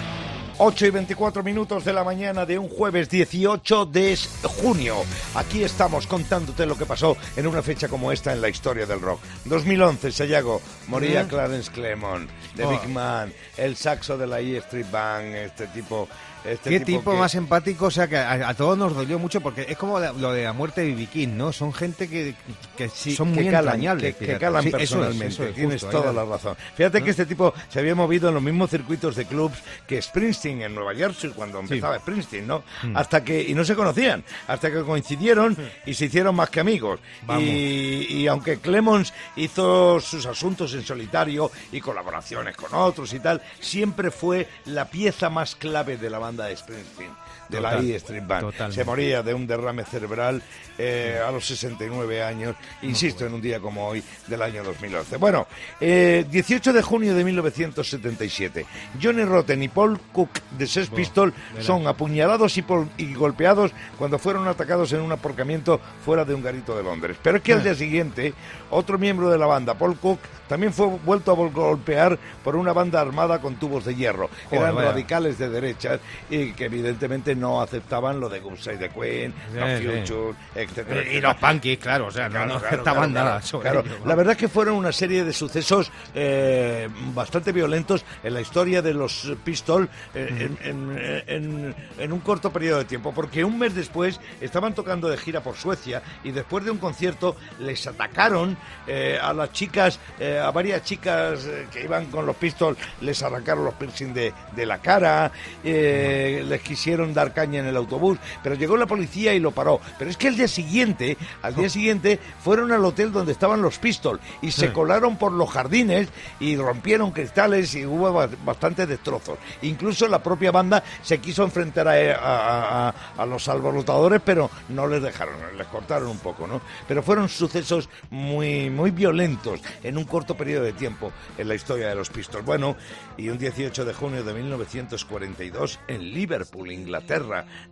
8 0.59 0.87
y 0.87 0.91
24 0.91 1.43
minutos 1.43 1.85
de 1.85 1.93
la 1.93 2.03
mañana 2.03 2.47
de 2.47 2.59
un 2.59 2.69
jueves 2.69 3.11
18 3.11 3.85
de 3.87 4.17
junio. 4.43 4.97
Aquí 5.35 5.63
estamos 5.63 6.07
contándote 6.07 6.65
lo 6.65 6.79
que 6.79 6.87
pasó 6.87 7.15
en 7.37 7.47
una 7.47 7.61
fecha 7.63 7.89
como 7.89 8.11
esta 8.11 8.33
en 8.33 8.41
la 8.41 8.49
historia 8.49 8.87
del 8.87 9.01
rock. 9.03 9.21
2011, 9.45 10.11
Sayago, 10.13 10.63
moría 10.89 11.29
Clarence 11.29 11.71
Clemon, 11.71 12.27
The 12.57 12.65
Oh. 12.65 12.71
Big 12.71 12.89
Man, 12.89 13.33
el 13.59 13.77
saxo 13.77 14.17
de 14.17 14.27
la 14.27 14.41
E 14.41 14.57
Street 14.59 14.87
Band, 14.91 15.35
este 15.35 15.67
tipo... 15.69 16.09
Este 16.45 16.71
Qué 16.71 16.79
tipo 16.79 17.11
que- 17.11 17.17
más 17.19 17.35
empático, 17.35 17.87
o 17.87 17.91
sea, 17.91 18.07
que 18.07 18.17
a, 18.17 18.49
a 18.49 18.55
todos 18.55 18.79
nos 18.79 18.95
dolió 18.95 19.19
mucho 19.19 19.41
porque 19.41 19.67
es 19.69 19.77
como 19.77 19.99
la- 19.99 20.13
lo 20.13 20.31
de 20.33 20.45
la 20.45 20.53
muerte 20.53 20.83
de 20.83 20.95
B. 20.95 21.07
King, 21.07 21.31
¿no? 21.37 21.53
Son 21.53 21.73
gente 21.73 22.09
que, 22.09 22.37
que 22.77 22.89
Sí, 22.89 23.17
son 23.17 23.31
que 23.35 23.41
muy 23.43 23.51
calan, 23.51 23.75
entrañables. 23.75 24.15
que, 24.15 24.27
que 24.27 24.39
calan 24.39 24.63
Sí, 24.63 24.69
eso 24.69 24.77
es, 24.77 24.81
personalmente. 24.91 25.27
eso 25.35 25.43
es, 25.45 25.55
Tienes 25.57 25.83
justo, 25.83 26.01
toda 26.01 26.13
la 26.13 26.25
razón. 26.25 26.57
Fíjate 26.77 27.03
que 27.03 27.11
este 27.11 27.27
tipo 27.27 27.53
se 27.69 27.81
había 27.81 27.97
movido 27.97 28.29
en 28.29 28.35
los 28.35 28.43
mismos 28.45 28.71
circuitos 28.71 29.17
de 29.17 29.25
clubs 29.25 29.59
que 29.89 30.01
Springsteen 30.01 30.46
en 30.51 30.75
Nueva 30.75 30.95
Jersey 30.95 31.31
cuando 31.31 31.61
empezaba 31.61 31.99
Springsteen, 31.99 32.47
¿no? 32.47 32.63
Hmm. 32.83 32.97
Hasta 32.97 33.23
que 33.25 33.43
y 33.43 33.55
no 33.55 33.65
se 33.65 33.75
conocían, 33.75 34.25
hasta 34.47 34.71
que 34.71 34.83
coincidieron 34.83 35.57
y 35.85 35.95
se 35.95 36.07
hicieron 36.07 36.35
más 36.35 36.51
que 36.51 36.61
amigos. 36.61 37.01
Y, 37.39 38.07
y 38.09 38.27
aunque 38.27 38.59
Clemons 38.59 39.13
hizo 39.37 40.01
sus 40.01 40.27
asuntos 40.27 40.75
en 40.75 40.85
solitario 40.85 41.51
y 41.73 41.81
colaboraciones 41.81 42.57
con 42.57 42.73
otros 42.75 43.13
y 43.13 43.21
tal, 43.21 43.43
siempre 43.61 44.11
fue 44.11 44.49
la 44.67 44.87
pieza 44.87 45.31
más 45.31 45.55
clave 45.55 45.97
de 45.97 46.11
la 46.11 46.19
banda 46.19 46.47
de 46.47 46.57
Springsteen. 46.57 47.26
De 47.49 47.61
la 47.61 47.79
E 47.79 47.97
Street 47.97 48.27
Band. 48.27 48.73
Se 48.73 48.85
moría 48.85 49.23
de 49.23 49.35
un 49.35 49.47
derrame 49.47 49.85
cerebral 49.85 50.43
eh, 50.79 51.21
a 51.25 51.31
los 51.31 51.47
69 51.47 52.23
años, 52.23 52.57
insisto, 52.83 53.25
en 53.25 53.35
un 53.35 53.41
día 53.41 53.61
como 53.61 53.87
hoy 53.87 54.03
del 54.27 54.43
año 54.43 54.63
2011. 54.65 55.17
Bueno, 55.17 55.47
eh, 55.81 56.27
18 56.31 56.73
de 56.73 56.83
junio 56.83 57.15
de 57.15 57.25
1977, 57.25 58.67
Johnny 59.01 59.25
Rotten 59.25 59.63
y 59.63 59.69
Paul 59.69 59.99
Cook 60.13 60.31
de 60.59 60.67
Sex 60.67 60.89
Pistols 60.89 61.33
son 61.61 61.87
apuñalados 61.87 62.57
y, 62.59 63.15
golpeados 63.15 63.73
cuando 63.99 64.19
fueron 64.19 64.49
atacados 64.49 64.93
en 64.93 65.01
un 65.01 65.13
aparcamiento 65.13 65.81
fuera 66.05 66.25
de 66.25 66.35
un 66.35 66.43
garito 66.43 66.77
de 66.77 66.83
Londres. 66.83 67.17
Pero 67.23 67.39
es 67.39 67.43
que 67.43 67.53
al 67.53 67.63
día 67.63 67.75
siguiente, 67.75 68.35
otro 68.71 68.99
miembro 68.99 69.31
de 69.31 69.39
la 69.39 69.47
banda, 69.47 69.75
Paul 69.75 69.97
Cook, 69.97 70.19
también 70.49 70.73
fue 70.73 70.87
vuelto 71.05 71.33
a 71.33 71.35
golpear 71.35 72.19
por 72.45 72.57
una 72.57 72.73
banda 72.73 73.01
armada 73.01 73.41
con 73.41 73.57
tubos 73.57 73.85
de 73.85 73.95
hierro. 73.95 74.31
Joder, 74.49 74.63
Eran 74.63 74.75
vaya. 74.77 74.91
radicales 74.93 75.39
de 75.39 75.49
derechas 75.49 76.01
y 76.31 76.53
que 76.53 76.67
evidentemente 76.67 77.35
no 77.37 77.61
aceptaban 77.61 78.19
lo 78.21 78.29
de 78.29 78.41
Gusay 78.41 78.77
de 78.77 78.89
Queen, 78.89 79.33
No 79.55 79.67
Sí, 79.67 79.83
sí. 79.83 79.89
Future, 79.89 80.35
etcétera. 80.55 81.13
Y 81.13 81.21
los 81.21 81.35
punkies, 81.37 81.79
claro, 81.79 82.07
o 82.07 82.11
sea, 82.11 82.25
no, 82.29 82.33
Claro, 82.33 82.47
no 82.47 82.59
claro, 82.59 82.67
aceptaban 82.75 83.13
claro, 83.13 83.27
nada 83.29 83.43
sobre 83.43 83.71
ello, 83.71 83.83
¿no? 84.01 84.07
La 84.07 84.15
verdad 84.15 84.33
es 84.33 84.39
que 84.39 84.49
fueron 84.49 84.75
una 84.77 84.93
serie 84.93 85.25
de 85.25 85.33
sucesos 85.33 85.91
eh, 86.15 86.89
bastante 87.15 87.53
violentos 87.53 88.05
en 88.23 88.35
la 88.35 88.41
historia 88.41 88.83
de 88.83 88.95
los 88.95 89.33
Pistols 89.45 89.89
eh, 90.15 90.49
en, 90.65 90.69
en- 90.99 91.23
en- 91.27 91.75
en 91.99 92.13
un 92.13 92.21
corto 92.21 92.51
periodo 92.53 92.79
de 92.79 92.85
tiempo, 92.87 93.13
porque 93.13 93.45
un 93.45 93.59
mes 93.59 93.75
después 93.75 94.21
estaban 94.41 94.75
tocando 94.75 95.09
de 95.09 95.17
gira 95.17 95.41
por 95.43 95.57
Suecia 95.57 96.03
y 96.25 96.31
después 96.33 96.65
de 96.65 96.71
un 96.71 96.79
concierto 96.79 97.37
les 97.61 97.87
atacaron 97.87 98.57
eh, 98.87 99.19
a 99.21 99.33
las 99.33 99.53
chicas, 99.53 99.99
eh, 100.19 100.39
a 100.43 100.51
varias 100.51 100.83
chicas 100.85 101.45
eh, 101.47 101.67
que 101.73 101.85
iban 101.85 102.07
con 102.07 102.25
los 102.27 102.37
Pistols, 102.37 102.79
les 103.01 103.23
arrancaron 103.23 103.65
los 103.65 103.75
piercing 103.75 104.13
de, 104.15 104.33
de 104.55 104.67
la 104.67 104.79
cara, 104.79 105.31
eh, 105.65 106.45
les 106.47 106.61
quisieron 106.63 107.13
dar 107.13 107.26
caña 107.33 107.61
en 107.61 107.67
el 107.67 107.77
autobús, 107.77 108.19
pero 108.43 108.55
llegó 108.55 108.77
la 108.77 108.87
policía 108.87 109.35
y 109.35 109.41
lo 109.41 109.51
paró. 109.51 109.81
Pero 109.99 110.11
es 110.11 110.17
que 110.17 110.29
el 110.29 110.37
día 110.37 110.49
siguiente, 110.49 111.17
al 111.43 111.55
día 111.55 111.69
siguiente, 111.69 112.19
fueron 112.43 112.73
al 112.73 112.85
hotel 112.85 113.13
donde 113.13 113.33
estaban 113.33 113.63
los 113.63 113.79
Pistols 113.79 114.21
y 114.43 114.51
se 114.51 114.73
colaron 114.73 115.17
por 115.17 115.33
los 115.33 115.51
jardines 115.51 116.09
y 116.41 116.57
rompieron 116.57 117.11
cristales 117.11 117.75
y 117.75 117.87
hubo 117.87 118.13
ba- 118.13 118.29
bastantes 118.45 118.89
destrozos. 118.89 119.39
Incluso 119.63 120.09
la 120.09 120.23
propia 120.23 120.51
banda 120.53 120.83
se 121.03 121.19
quiso 121.19 121.43
enfrentar 121.45 121.89
a, 121.89 121.93
a- 121.93 122.89
a- 122.89 122.95
a 123.19 123.27
los 123.27 123.49
alborotadores, 123.49 124.21
pero 124.25 124.51
no 124.69 124.87
les 124.87 125.03
dejaron, 125.03 125.35
les 125.57 125.67
cortaron 125.69 126.09
un 126.09 126.19
poco, 126.19 126.47
¿no? 126.47 126.61
Pero 126.89 127.03
fueron 127.03 127.29
sucesos 127.29 127.89
muy, 128.11 128.71
muy 128.71 128.91
violentos 128.91 129.61
en 129.83 129.97
un 129.99 130.05
corto 130.05 130.37
periodo 130.37 130.65
de 130.65 130.73
tiempo 130.73 131.13
en 131.39 131.49
la 131.49 131.55
historia 131.55 131.89
de 131.89 131.95
los 131.95 132.11
Pistols. 132.11 132.45
Bueno, 132.45 132.77
y 133.17 133.29
un 133.29 133.39
18 133.39 133.85
de 133.85 133.95
junio 133.95 134.23
de 134.25 134.33
1942 134.35 135.79
en 135.89 136.13
Liverpool, 136.13 136.71
Inglaterra, 136.73 137.16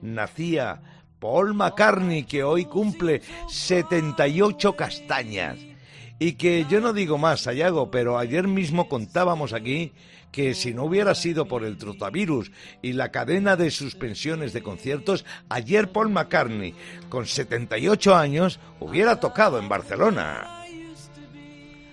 nacía 0.02 0.80
Paul 1.18 1.54
McCartney, 1.54 2.24
que 2.24 2.44
hoy 2.44 2.66
cumple 2.66 3.22
78 3.48 4.76
castañas. 4.76 5.59
Y 6.18 6.35
que 6.35 6.66
yo 6.68 6.80
no 6.80 6.92
digo 6.92 7.18
más, 7.18 7.40
Sayago, 7.40 7.90
pero 7.90 8.18
ayer 8.18 8.46
mismo 8.46 8.88
contábamos 8.88 9.52
aquí 9.52 9.92
que 10.35 10.54
si 10.54 10.74
no 10.74 10.85
hubiera 10.85 11.14
sido 11.14 11.46
por 11.46 11.64
el 11.64 11.78
trotavirus 11.78 12.50
y 12.83 12.92
la 12.92 13.11
cadena 13.11 13.54
de 13.54 13.70
suspensiones 13.70 14.52
de 14.52 14.62
conciertos, 14.62 15.24
ayer 15.48 15.92
Paul 15.92 16.11
McCartney, 16.11 16.74
con 17.09 17.24
78 17.24 18.16
años, 18.16 18.59
hubiera 18.80 19.20
tocado 19.20 19.59
en 19.61 19.68
Barcelona. 19.68 20.64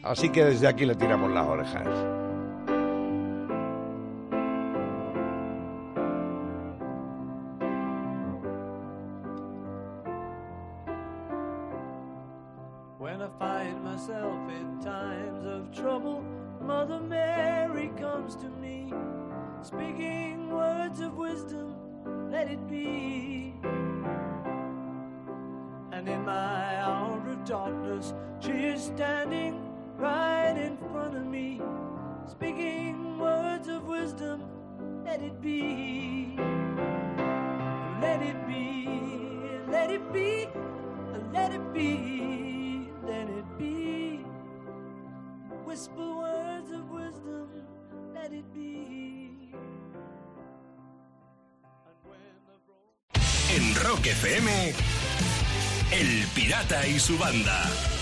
Así 0.02 0.30
que 0.30 0.44
desde 0.44 0.68
aquí 0.68 0.86
le 0.86 0.96
tiramos 0.96 1.32
las 1.32 1.46
orejas. 1.46 2.31
Standing 29.32 29.62
right 29.98 30.58
in 30.58 30.78
front 30.92 31.16
of 31.16 31.26
me, 31.26 31.62
speaking 32.28 33.18
words 33.18 33.68
of 33.70 33.84
wisdom, 33.86 34.44
let 35.06 35.22
it 35.22 35.42
be. 35.42 36.36
Let 38.02 38.22
it 38.22 38.48
be, 38.48 38.90
let 39.70 39.90
it 39.90 40.12
be, 40.12 40.48
let 41.32 41.54
it 41.54 41.74
be, 41.74 42.90
let 43.06 43.30
it 43.30 43.46
be. 43.58 44.26
Whisper 45.66 46.16
words 46.16 46.72
of 46.72 46.90
wisdom, 46.90 47.48
let 48.14 48.34
it 48.34 48.54
be. 48.54 49.54
En 53.56 53.76
Rock 53.84 54.08
FM, 54.08 54.74
El 55.92 56.28
Pirata 56.34 56.86
y 56.88 57.00
su 57.00 57.18
banda. 57.18 58.01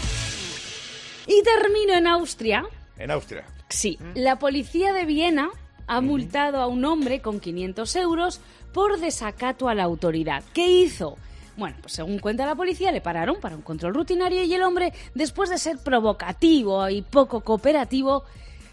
Y 1.29 1.43
termino 1.43 1.93
en 1.93 2.07
Austria. 2.07 2.65
En 2.97 3.11
Austria. 3.11 3.45
Sí, 3.69 3.99
la 4.15 4.39
policía 4.39 4.93
de 4.93 5.05
Viena 5.05 5.49
ha 5.85 6.01
multado 6.01 6.57
a 6.57 6.67
un 6.67 6.83
hombre 6.85 7.21
con 7.21 7.39
500 7.39 7.95
euros 7.97 8.41
por 8.73 8.99
desacato 8.99 9.69
a 9.69 9.75
la 9.75 9.83
autoridad. 9.83 10.43
¿Qué 10.53 10.67
hizo? 10.67 11.17
Bueno, 11.55 11.77
pues 11.81 11.93
según 11.93 12.19
cuenta 12.19 12.45
la 12.45 12.55
policía, 12.55 12.91
le 12.91 13.01
pararon 13.01 13.39
para 13.39 13.55
un 13.55 13.61
control 13.61 13.93
rutinario 13.93 14.43
y 14.43 14.53
el 14.53 14.63
hombre, 14.63 14.93
después 15.13 15.49
de 15.49 15.57
ser 15.57 15.77
provocativo 15.77 16.89
y 16.89 17.01
poco 17.01 17.41
cooperativo, 17.41 18.23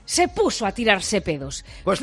se 0.06 0.28
puso 0.28 0.64
a 0.64 0.72
tirarse 0.72 1.20
pedos. 1.20 1.64
Pues. 1.84 2.00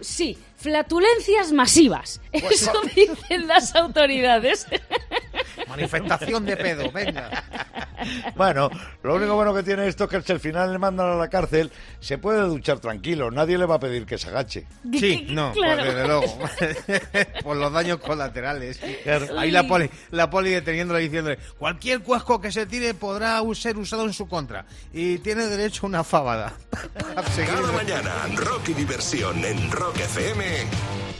Sí, 0.00 0.36
flatulencias 0.56 1.52
masivas. 1.52 2.20
Eso 2.32 2.72
dicen 2.94 3.46
las 3.46 3.74
autoridades. 3.74 4.66
Manifestación 5.68 6.44
de 6.44 6.56
pedo, 6.56 6.90
venga. 6.94 7.44
Bueno, 8.34 8.70
lo 9.02 9.14
único 9.14 9.34
bueno 9.34 9.54
que 9.54 9.62
tiene 9.62 9.88
esto 9.88 10.04
es 10.04 10.10
que 10.10 10.22
si 10.22 10.32
al 10.32 10.40
final 10.40 10.72
le 10.72 10.78
mandan 10.78 11.10
a 11.10 11.14
la 11.16 11.28
cárcel, 11.28 11.70
se 12.00 12.18
puede 12.18 12.42
duchar 12.42 12.78
tranquilo. 12.78 13.30
Nadie 13.30 13.58
le 13.58 13.66
va 13.66 13.76
a 13.76 13.80
pedir 13.80 14.06
que 14.06 14.18
se 14.18 14.28
agache. 14.28 14.66
Sí, 14.98 15.26
no, 15.30 15.52
pues 15.54 15.76
desde 15.76 16.06
luego. 16.06 16.38
Por 17.42 17.56
los 17.56 17.72
daños 17.72 17.98
colaterales. 17.98 18.80
Claro. 19.02 19.38
Ahí 19.38 19.50
la 19.50 19.66
poli, 19.66 19.90
la 20.10 20.30
poli 20.30 20.50
deteniéndole 20.50 21.00
diciéndole, 21.00 21.38
cualquier 21.58 22.00
cuesco 22.00 22.40
que 22.40 22.52
se 22.52 22.66
tire 22.66 22.94
podrá 22.94 23.40
ser 23.54 23.76
usado 23.78 24.04
en 24.04 24.12
su 24.12 24.28
contra. 24.28 24.66
Y 24.92 25.18
tiene 25.18 25.46
derecho 25.46 25.86
a 25.86 25.88
una 25.88 26.04
fábada. 26.04 26.52
Cada 27.46 27.72
mañana, 27.72 28.12
rock 28.34 28.68
y 28.68 28.74
diversión 28.74 29.44
en 29.44 29.70
Rock 29.70 29.96
FM 29.96 30.44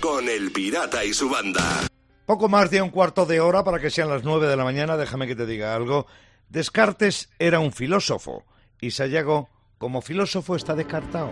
con 0.00 0.28
El 0.28 0.52
Pirata 0.52 1.04
y 1.04 1.12
su 1.12 1.28
banda. 1.28 1.86
Poco 2.26 2.48
más 2.48 2.70
de 2.70 2.82
un 2.82 2.90
cuarto 2.90 3.24
de 3.24 3.40
hora 3.40 3.62
para 3.64 3.78
que 3.78 3.88
sean 3.90 4.08
las 4.08 4.24
nueve 4.24 4.46
de 4.48 4.56
la 4.56 4.64
mañana. 4.64 4.96
Déjame 4.96 5.26
que 5.26 5.36
te 5.36 5.46
diga 5.46 5.74
algo. 5.74 6.06
Descartes 6.48 7.28
era 7.38 7.60
un 7.60 7.72
filósofo 7.72 8.44
y 8.80 8.90
Sayago, 8.90 9.48
como 9.78 10.00
filósofo, 10.02 10.56
está 10.56 10.74
descartado. 10.74 11.30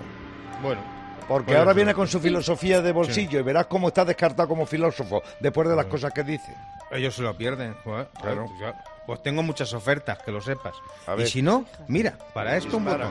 Bueno, 0.62 0.80
Porque 1.28 1.46
Bueno, 1.52 1.60
ahora 1.60 1.72
viene 1.72 1.94
con 1.94 2.06
su 2.06 2.20
filosofía 2.20 2.80
de 2.80 2.92
bolsillo 2.92 3.40
y 3.40 3.42
verás 3.42 3.66
cómo 3.66 3.88
está 3.88 4.04
descartado 4.04 4.48
como 4.48 4.66
filósofo 4.66 5.22
después 5.40 5.68
de 5.68 5.76
las 5.76 5.86
cosas 5.86 6.12
que 6.12 6.22
dice. 6.22 6.54
ellos 6.90 7.14
se 7.14 7.22
lo 7.22 7.36
pierden. 7.36 7.74
Claro. 7.82 8.46
Pues, 8.58 8.74
Pues 9.06 9.22
tengo 9.22 9.42
muchas 9.42 9.72
ofertas, 9.74 10.18
que 10.18 10.30
lo 10.30 10.40
sepas. 10.40 10.74
A 11.06 11.14
Y 11.14 11.18
ver. 11.18 11.26
si 11.28 11.42
no, 11.42 11.64
mira, 11.88 12.16
para 12.34 12.56
esto 12.56 12.76
un 12.76 12.84
botón. 12.84 13.10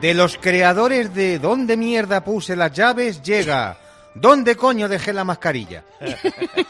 De 0.00 0.14
los 0.14 0.36
creadores 0.38 1.12
de 1.14 1.38
¿Dónde 1.38 1.76
mierda 1.76 2.24
puse 2.24 2.56
las 2.56 2.72
llaves? 2.72 3.20
llega 3.22 3.76
¿Dónde 4.14 4.56
coño 4.56 4.88
dejé 4.88 5.12
la 5.12 5.24
mascarilla? 5.24 5.84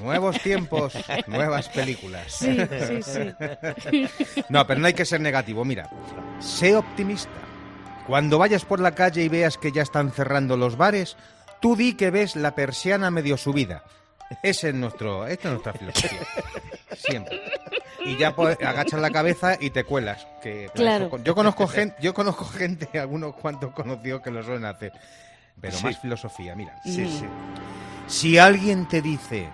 Nuevos 0.00 0.40
tiempos, 0.40 0.92
nuevas 1.26 1.68
películas. 1.68 2.32
Sí, 2.32 2.56
sí, 2.86 3.02
sí. 3.02 4.42
No, 4.48 4.66
pero 4.66 4.80
no 4.80 4.86
hay 4.86 4.94
que 4.94 5.04
ser 5.04 5.20
negativo. 5.20 5.64
Mira, 5.64 5.90
sé 6.40 6.76
optimista. 6.76 7.30
Cuando 8.06 8.38
vayas 8.38 8.64
por 8.64 8.78
la 8.80 8.94
calle 8.94 9.22
y 9.22 9.28
veas 9.28 9.58
que 9.58 9.72
ya 9.72 9.82
están 9.82 10.12
cerrando 10.12 10.56
los 10.56 10.76
bares, 10.76 11.16
tú 11.60 11.74
di 11.76 11.94
que 11.94 12.10
ves 12.10 12.36
la 12.36 12.54
persiana 12.54 13.10
medio 13.10 13.36
subida. 13.36 13.82
Ese 14.42 14.68
es 14.68 14.74
nuestro, 14.74 15.26
esta 15.26 15.48
es 15.48 15.52
nuestra 15.54 15.72
filosofía. 15.72 16.20
Siempre. 16.96 17.40
Y 18.04 18.16
ya 18.16 18.34
pues, 18.34 18.58
agachas 18.62 19.00
la 19.00 19.10
cabeza 19.10 19.56
y 19.58 19.70
te 19.70 19.82
cuelas. 19.84 20.26
Que 20.42 20.70
Claro. 20.74 21.06
eso- 21.06 21.18
yo 21.24 21.34
conozco 21.34 21.66
gente, 21.66 21.96
yo 22.00 22.14
conozco 22.14 22.44
gente, 22.44 22.98
algunos 22.98 23.34
cuantos 23.34 23.72
conocidos 23.72 24.22
que 24.22 24.30
lo 24.30 24.42
suelen 24.44 24.66
hacer. 24.66 24.92
Pero 25.60 25.76
Sí. 25.76 25.84
más 25.84 25.98
filosofía, 25.98 26.54
mira. 26.54 26.78
Sí, 26.84 27.06
sí. 27.08 27.24
Si 28.06 28.38
alguien 28.38 28.86
te 28.86 29.02
dice, 29.02 29.48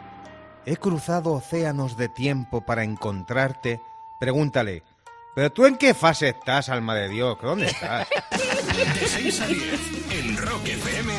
he 0.67 0.77
cruzado 0.77 1.33
océanos 1.33 1.97
de 1.97 2.09
tiempo 2.09 2.61
para 2.67 2.85
encontrarte, 2.85 3.81
pregúntale, 4.21 4.83
¿pero 5.35 5.51
tú 5.53 5.65
en 5.67 5.77
qué 5.77 5.95
fase 5.95 6.29
estás, 6.31 6.69
alma 6.69 6.95
de 6.95 7.09
Dios? 7.09 7.39
¿Dónde 7.41 7.67
estás? 7.67 8.07
De 9.01 9.07
6 9.09 9.41
a 9.41 9.47
10 9.47 9.81
en 10.11 10.37
Rock 10.37 10.67
FM, 10.69 11.13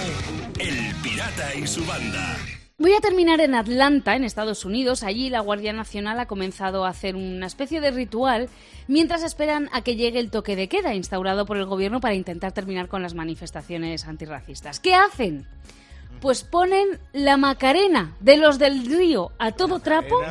El 0.59 0.95
Pirata 1.01 1.55
y 1.55 1.65
su 1.65 1.83
banda. 1.85 2.37
Voy 2.83 2.91
a 2.95 2.99
terminar 2.99 3.39
en 3.39 3.55
Atlanta, 3.55 4.13
en 4.13 4.25
Estados 4.25 4.65
Unidos. 4.65 5.03
Allí 5.03 5.29
la 5.29 5.39
Guardia 5.39 5.71
Nacional 5.71 6.19
ha 6.19 6.25
comenzado 6.25 6.83
a 6.83 6.89
hacer 6.89 7.15
una 7.15 7.45
especie 7.45 7.79
de 7.79 7.91
ritual 7.91 8.49
mientras 8.89 9.23
esperan 9.23 9.69
a 9.71 9.83
que 9.83 9.95
llegue 9.95 10.19
el 10.19 10.29
toque 10.29 10.57
de 10.57 10.67
queda 10.67 10.93
instaurado 10.93 11.45
por 11.45 11.55
el 11.55 11.65
gobierno 11.65 12.01
para 12.01 12.13
intentar 12.13 12.51
terminar 12.51 12.89
con 12.89 13.01
las 13.01 13.13
manifestaciones 13.13 14.05
antirracistas. 14.05 14.81
¿Qué 14.81 14.95
hacen? 14.95 15.47
Pues 16.19 16.43
ponen 16.43 16.99
la 17.13 17.37
Macarena 17.37 18.17
de 18.19 18.35
los 18.35 18.59
del 18.59 18.85
río 18.85 19.31
a 19.39 19.53
todo 19.53 19.79
trapo 19.79 20.21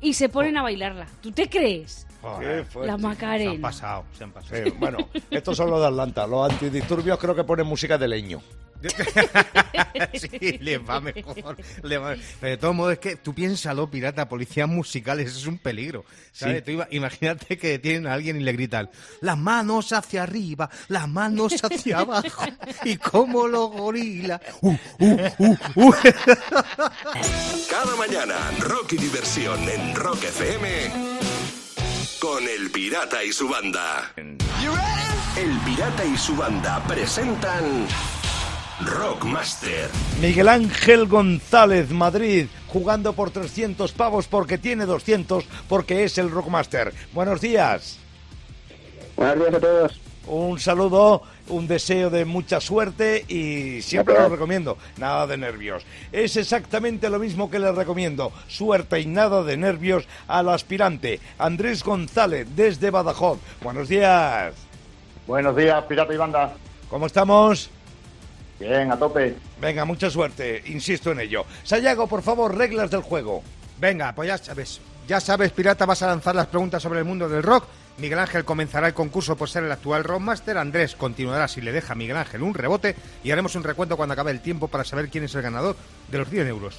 y 0.00 0.14
se 0.14 0.28
ponen 0.28 0.56
a 0.56 0.62
bailarla. 0.62 1.06
¿Tú 1.20 1.30
te 1.30 1.48
crees? 1.48 2.08
La 2.24 2.64
Se 2.82 2.90
han 2.90 3.00
Macarena. 3.02 3.62
pasado, 3.62 4.04
se 4.18 4.24
han 4.24 4.32
pasado. 4.32 4.64
Sí, 4.64 4.72
bueno, 4.80 4.98
estos 5.30 5.56
son 5.56 5.70
los 5.70 5.78
de 5.78 5.86
Atlanta. 5.86 6.26
Los 6.26 6.50
antidisturbios 6.50 7.20
creo 7.20 7.36
que 7.36 7.44
ponen 7.44 7.68
música 7.68 7.96
de 7.96 8.08
leño. 8.08 8.42
sí, 10.14 10.58
le 10.60 10.78
va 10.78 11.00
mejor. 11.00 11.56
le 11.82 11.98
va- 11.98 12.14
Pero 12.40 12.50
de 12.50 12.56
todos 12.56 12.74
modos, 12.74 12.92
es 12.94 12.98
que 12.98 13.16
tú 13.16 13.34
piénsalo, 13.34 13.90
pirata, 13.90 14.28
policías 14.28 14.68
musicales, 14.68 15.36
es 15.36 15.46
un 15.46 15.58
peligro. 15.58 16.04
¿sabes? 16.32 16.58
Sí. 16.58 16.62
Tú 16.64 16.70
ima- 16.72 16.88
imagínate 16.90 17.58
que 17.58 17.68
detienen 17.68 18.06
a 18.06 18.14
alguien 18.14 18.36
y 18.36 18.40
le 18.40 18.52
gritan, 18.52 18.90
las 19.20 19.36
manos 19.38 19.92
hacia 19.92 20.22
arriba, 20.22 20.70
las 20.88 21.08
manos 21.08 21.54
hacia 21.62 21.98
abajo, 22.00 22.44
y 22.84 22.96
como 22.96 23.46
los 23.48 23.70
gorilas. 23.70 24.40
Uh, 24.60 24.76
uh, 24.98 25.18
uh, 25.38 25.56
uh. 25.76 25.92
Cada 27.70 27.96
mañana, 27.96 28.34
rock 28.60 28.92
y 28.94 28.96
diversión 28.96 29.58
en 29.68 29.94
Rock 29.94 30.24
FM 30.24 30.68
con 32.20 32.42
El 32.46 32.70
Pirata 32.70 33.22
y 33.24 33.32
su 33.32 33.48
banda. 33.48 34.12
El 35.36 35.58
Pirata 35.64 36.04
y 36.04 36.16
su 36.18 36.36
banda 36.36 36.82
presentan 36.86 37.86
Rockmaster. 38.84 39.90
Miguel 40.20 40.48
Ángel 40.48 41.06
González, 41.06 41.90
Madrid, 41.90 42.46
jugando 42.68 43.12
por 43.12 43.30
300 43.30 43.92
pavos 43.92 44.26
porque 44.26 44.56
tiene 44.56 44.86
200, 44.86 45.44
porque 45.68 46.04
es 46.04 46.16
el 46.18 46.30
Rockmaster. 46.30 46.92
Buenos 47.12 47.40
días. 47.40 47.98
Buenos 49.16 49.36
días 49.36 49.54
a 49.54 49.60
todos. 49.60 50.00
Un 50.26 50.60
saludo, 50.60 51.22
un 51.48 51.66
deseo 51.66 52.08
de 52.08 52.24
mucha 52.24 52.60
suerte 52.60 53.24
y 53.28 53.82
siempre 53.82 54.14
lo 54.14 54.28
recomiendo, 54.28 54.78
nada 54.96 55.26
de 55.26 55.36
nervios. 55.36 55.84
Es 56.12 56.36
exactamente 56.36 57.10
lo 57.10 57.18
mismo 57.18 57.50
que 57.50 57.58
les 57.58 57.74
recomiendo, 57.74 58.32
suerte 58.46 59.00
y 59.00 59.06
nada 59.06 59.42
de 59.42 59.56
nervios 59.56 60.06
al 60.28 60.48
aspirante 60.48 61.20
Andrés 61.38 61.82
González 61.82 62.46
desde 62.54 62.90
Badajoz. 62.90 63.38
Buenos 63.62 63.88
días. 63.88 64.54
Buenos 65.26 65.56
días, 65.56 65.84
Pirata 65.84 66.14
y 66.14 66.16
Banda. 66.16 66.52
¿Cómo 66.88 67.06
estamos? 67.06 67.70
Bien, 68.60 68.92
a 68.92 68.96
tope. 68.98 69.34
Venga, 69.60 69.84
mucha 69.86 70.10
suerte, 70.10 70.62
insisto 70.66 71.10
en 71.12 71.20
ello. 71.20 71.44
Sayago, 71.64 72.06
por 72.06 72.22
favor, 72.22 72.54
reglas 72.56 72.90
del 72.90 73.00
juego. 73.00 73.42
Venga, 73.80 74.14
pues 74.14 74.28
ya 74.28 74.38
sabes. 74.38 74.80
Ya 75.08 75.18
sabes, 75.18 75.50
pirata, 75.50 75.86
vas 75.86 76.02
a 76.02 76.06
lanzar 76.06 76.36
las 76.36 76.46
preguntas 76.46 76.82
sobre 76.82 76.98
el 77.00 77.04
mundo 77.06 77.28
del 77.28 77.42
rock. 77.42 77.64
Miguel 77.98 78.18
Ángel 78.18 78.44
comenzará 78.44 78.86
el 78.86 78.94
concurso 78.94 79.36
por 79.36 79.48
ser 79.48 79.64
el 79.64 79.72
actual 79.72 80.04
Rockmaster. 80.04 80.56
Andrés 80.58 80.94
continuará 80.94 81.48
si 81.48 81.60
le 81.60 81.72
deja 81.72 81.94
a 81.94 81.96
Miguel 81.96 82.16
Ángel 82.16 82.42
un 82.42 82.54
rebote. 82.54 82.94
Y 83.24 83.30
haremos 83.30 83.54
un 83.56 83.64
recuento 83.64 83.96
cuando 83.96 84.12
acabe 84.12 84.30
el 84.30 84.40
tiempo 84.40 84.68
para 84.68 84.84
saber 84.84 85.08
quién 85.08 85.24
es 85.24 85.34
el 85.34 85.42
ganador 85.42 85.76
de 86.08 86.18
los 86.18 86.28
100 86.28 86.46
euros. 86.46 86.78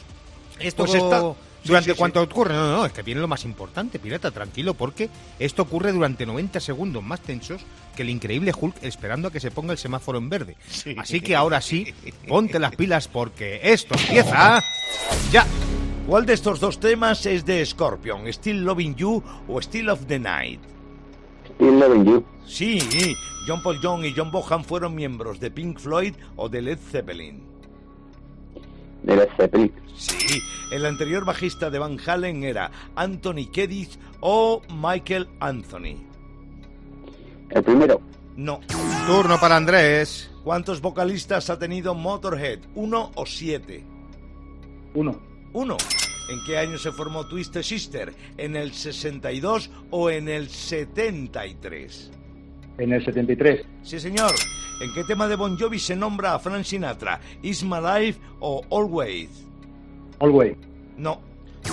Esto 0.60 0.86
Pues 0.86 0.96
está- 0.96 1.22
¿Durante 1.64 1.92
sí, 1.92 1.94
sí. 1.94 1.98
cuánto 1.98 2.22
ocurre? 2.22 2.54
No, 2.54 2.68
no, 2.68 2.78
no, 2.78 2.86
es 2.86 2.92
que 2.92 3.04
viene 3.04 3.22
lo 3.22 3.28
más 3.28 3.46
importante, 3.46 4.00
pirata, 4.00 4.32
tranquilo, 4.32 4.74
porque 4.74 5.10
esto 5.40 5.62
ocurre 5.62 5.92
durante 5.92 6.26
90 6.26 6.60
segundos 6.60 7.04
más 7.04 7.22
tensos 7.22 7.62
que 7.96 8.02
el 8.02 8.10
increíble 8.10 8.52
Hulk 8.60 8.84
esperando 8.84 9.28
a 9.28 9.32
que 9.32 9.40
se 9.40 9.52
ponga 9.52 9.72
el 9.72 9.78
semáforo 9.78 10.18
en 10.18 10.30
verde. 10.30 10.56
Así 10.98 11.22
que 11.22 11.36
ahora 11.36 11.62
sí, 11.62 11.94
ponte 12.28 12.60
las 12.60 12.76
pilas 12.76 13.08
porque 13.08 13.60
esto 13.64 13.96
empieza 13.96 14.64
ya. 15.32 15.46
¿Cuál 16.08 16.26
de 16.26 16.34
estos 16.34 16.60
dos 16.60 16.80
temas 16.80 17.26
es 17.26 17.46
de 17.46 17.64
Scorpion? 17.66 18.28
¿Still 18.28 18.64
Loving 18.66 18.96
You 18.96 19.24
o 19.48 19.62
Still 19.62 19.90
of 19.90 20.08
the 20.08 20.20
Night? 20.20 20.60
Still 21.56 21.80
loving 21.80 22.06
you. 22.06 22.26
Sí, 22.46 22.80
John 23.48 23.62
Paul 23.62 23.80
Young 23.82 24.06
y 24.06 24.14
John 24.16 24.32
Bohan 24.32 24.64
fueron 24.64 24.96
miembros 24.96 25.40
de 25.40 25.52
Pink 25.52 25.80
Floyd 25.80 26.16
o 26.36 26.50
de 26.50 26.62
Led 26.62 26.80
Zeppelin. 26.92 27.44
De 29.04 29.16
Led 29.16 29.30
Zeppelin. 29.38 29.72
El 30.72 30.86
anterior 30.86 31.26
bajista 31.26 31.70
de 31.70 31.80
Van 31.80 31.98
Halen 32.04 32.46
era 32.46 32.72
Anthony 32.96 33.52
Kiedis 33.52 34.00
o 34.22 34.62
Michael 34.74 35.28
Anthony. 35.42 35.98
El 37.50 37.62
primero. 37.62 38.02
No. 38.38 38.62
Turno 39.06 39.38
para 39.38 39.58
Andrés. 39.58 40.32
¿Cuántos 40.46 40.80
vocalistas 40.80 41.50
ha 41.50 41.60
tenido 41.60 41.94
Motorhead? 41.94 42.60
¿Uno 42.74 43.12
o 43.16 43.26
siete? 43.26 43.84
Uno. 44.94 45.20
Uno. 45.52 45.76
¿En 46.30 46.40
qué 46.48 46.58
año 46.58 46.78
se 46.78 46.94
formó 46.94 47.28
Twisted 47.28 47.64
Sister? 47.64 48.14
¿En 48.38 48.56
el 48.56 48.72
62 48.72 49.70
o 49.90 50.10
en 50.10 50.30
el 50.30 50.50
73? 50.50 52.12
En 52.78 52.94
el 52.94 53.04
73. 53.04 53.66
Sí, 53.84 54.00
señor. 54.00 54.32
¿En 54.82 54.94
qué 54.94 55.04
tema 55.04 55.28
de 55.28 55.36
Bon 55.36 55.60
Jovi 55.60 55.80
se 55.80 55.98
nombra 55.98 56.34
a 56.34 56.40
Frank 56.40 56.64
Sinatra? 56.64 57.20
¿Is 57.42 57.62
My 57.66 57.80
Life 57.82 58.22
o 58.40 58.64
Always? 58.72 59.51
Always. 60.22 60.56
No. 60.98 61.20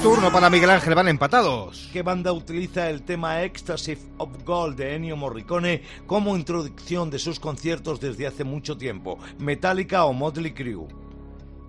Turno 0.03 0.31
para 0.33 0.49
Miguel 0.51 0.71
Ángel, 0.71 0.95
van 0.95 1.09
empatados. 1.09 1.89
¿Qué 1.93 2.03
banda 2.03 2.33
utiliza 2.33 2.89
el 2.89 3.03
tema 3.03 3.43
Ecstasy 3.43 3.97
of 4.17 4.31
Gold 4.45 4.77
de 4.77 4.95
Ennio 4.95 5.17
Morricone 5.17 5.83
como 6.07 6.37
introducción 6.37 7.11
de 7.11 7.19
sus 7.19 7.41
conciertos 7.41 8.01
desde 8.01 8.27
hace 8.27 8.45
mucho 8.45 8.77
tiempo? 8.77 9.19
¿Metallica 9.39 10.05
o 10.05 10.13
Motley 10.13 10.53
Crue? 10.53 10.89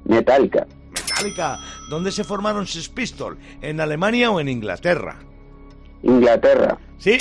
Metallica. 0.06 0.68
Metallica. 0.92 1.60
¿Dónde 1.90 2.12
se 2.12 2.24
formaron 2.24 2.66
Sex 2.66 2.88
Pistols? 2.90 3.38
¿En 3.62 3.82
Alemania 3.82 4.32
o 4.32 4.40
en 4.40 4.50
Inglaterra? 4.50 5.20
Inglaterra. 6.04 6.78
Sí. 6.98 7.18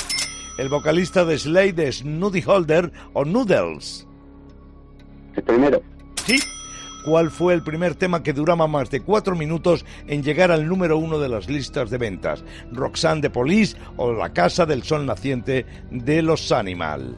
¿El 0.59 0.69
vocalista 0.69 1.25
de 1.25 1.39
Slade 1.39 1.89
es 1.89 2.05
Nudie 2.05 2.45
Holder 2.47 2.93
o 3.13 3.25
Noodles? 3.25 4.07
El 5.35 5.43
primero. 5.43 5.83
Sí. 6.27 6.39
¿Cuál 7.05 7.31
fue 7.31 7.55
el 7.55 7.63
primer 7.63 7.95
tema 7.95 8.23
que 8.23 8.33
duraba 8.33 8.67
más 8.67 8.91
de 8.91 9.01
cuatro 9.01 9.35
minutos 9.37 9.85
en 10.07 10.23
llegar 10.23 10.51
al 10.51 10.67
número 10.67 10.99
uno 10.99 11.19
de 11.19 11.29
las 11.29 11.49
listas 11.49 11.91
de 11.91 11.99
ventas? 11.99 12.45
¿Roxanne 12.73 13.23
de 13.23 13.31
Police 13.31 13.77
o 13.97 14.13
La 14.13 14.33
Casa 14.33 14.67
del 14.67 14.83
Sol 14.83 15.07
Naciente 15.07 15.65
de 15.91 16.23
los 16.23 16.53
Animal? 16.53 17.17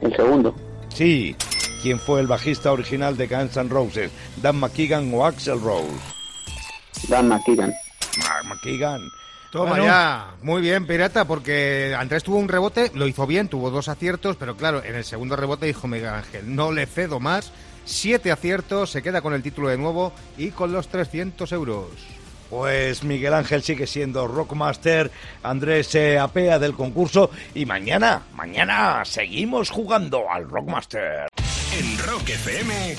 El 0.00 0.14
segundo. 0.14 0.54
Sí. 0.88 1.36
¿Quién 1.82 1.98
fue 1.98 2.20
el 2.20 2.26
bajista 2.26 2.72
original 2.72 3.16
de 3.16 3.26
Guns 3.26 3.56
N' 3.56 3.68
Roses? 3.68 4.10
¿Dan 4.42 4.58
McKeegan 4.58 5.12
o 5.14 5.24
Axel 5.24 5.60
Rose? 5.60 5.86
Dan 7.08 7.28
McKeegan. 7.28 7.72
Ah, 8.24 8.42
McKeegan. 8.48 9.00
Toma 9.52 9.70
Bueno, 9.70 9.84
ya. 9.84 10.34
Muy 10.42 10.62
bien, 10.62 10.86
Pirata, 10.86 11.26
porque 11.26 11.94
Andrés 11.96 12.24
tuvo 12.24 12.38
un 12.38 12.48
rebote, 12.48 12.90
lo 12.94 13.06
hizo 13.06 13.26
bien, 13.26 13.48
tuvo 13.48 13.70
dos 13.70 13.88
aciertos, 13.88 14.36
pero 14.36 14.56
claro, 14.56 14.82
en 14.82 14.96
el 14.96 15.04
segundo 15.04 15.36
rebote 15.36 15.66
dijo 15.66 15.86
Miguel 15.86 16.08
Ángel, 16.08 16.54
no 16.54 16.72
le 16.72 16.86
cedo 16.86 17.20
más. 17.20 17.52
Siete 17.86 18.32
aciertos, 18.32 18.90
se 18.90 19.00
queda 19.00 19.22
con 19.22 19.32
el 19.32 19.42
título 19.42 19.68
de 19.68 19.78
nuevo 19.78 20.12
y 20.36 20.50
con 20.50 20.72
los 20.72 20.88
300 20.88 21.50
euros. 21.52 21.86
Pues 22.50 23.04
Miguel 23.04 23.32
Ángel 23.32 23.62
sigue 23.62 23.86
siendo 23.86 24.26
Rockmaster, 24.26 25.10
Andrés 25.42 25.86
se 25.86 26.18
apea 26.18 26.58
del 26.58 26.74
concurso 26.74 27.30
y 27.54 27.64
mañana, 27.64 28.22
mañana 28.34 29.04
seguimos 29.04 29.70
jugando 29.70 30.28
al 30.30 30.48
Rockmaster. 30.48 31.28
En 31.78 31.98
Rock 31.98 32.28
FM, 32.28 32.96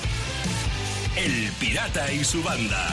El 1.16 1.52
Pirata 1.60 2.10
y 2.12 2.24
su 2.24 2.42
banda. 2.42 2.88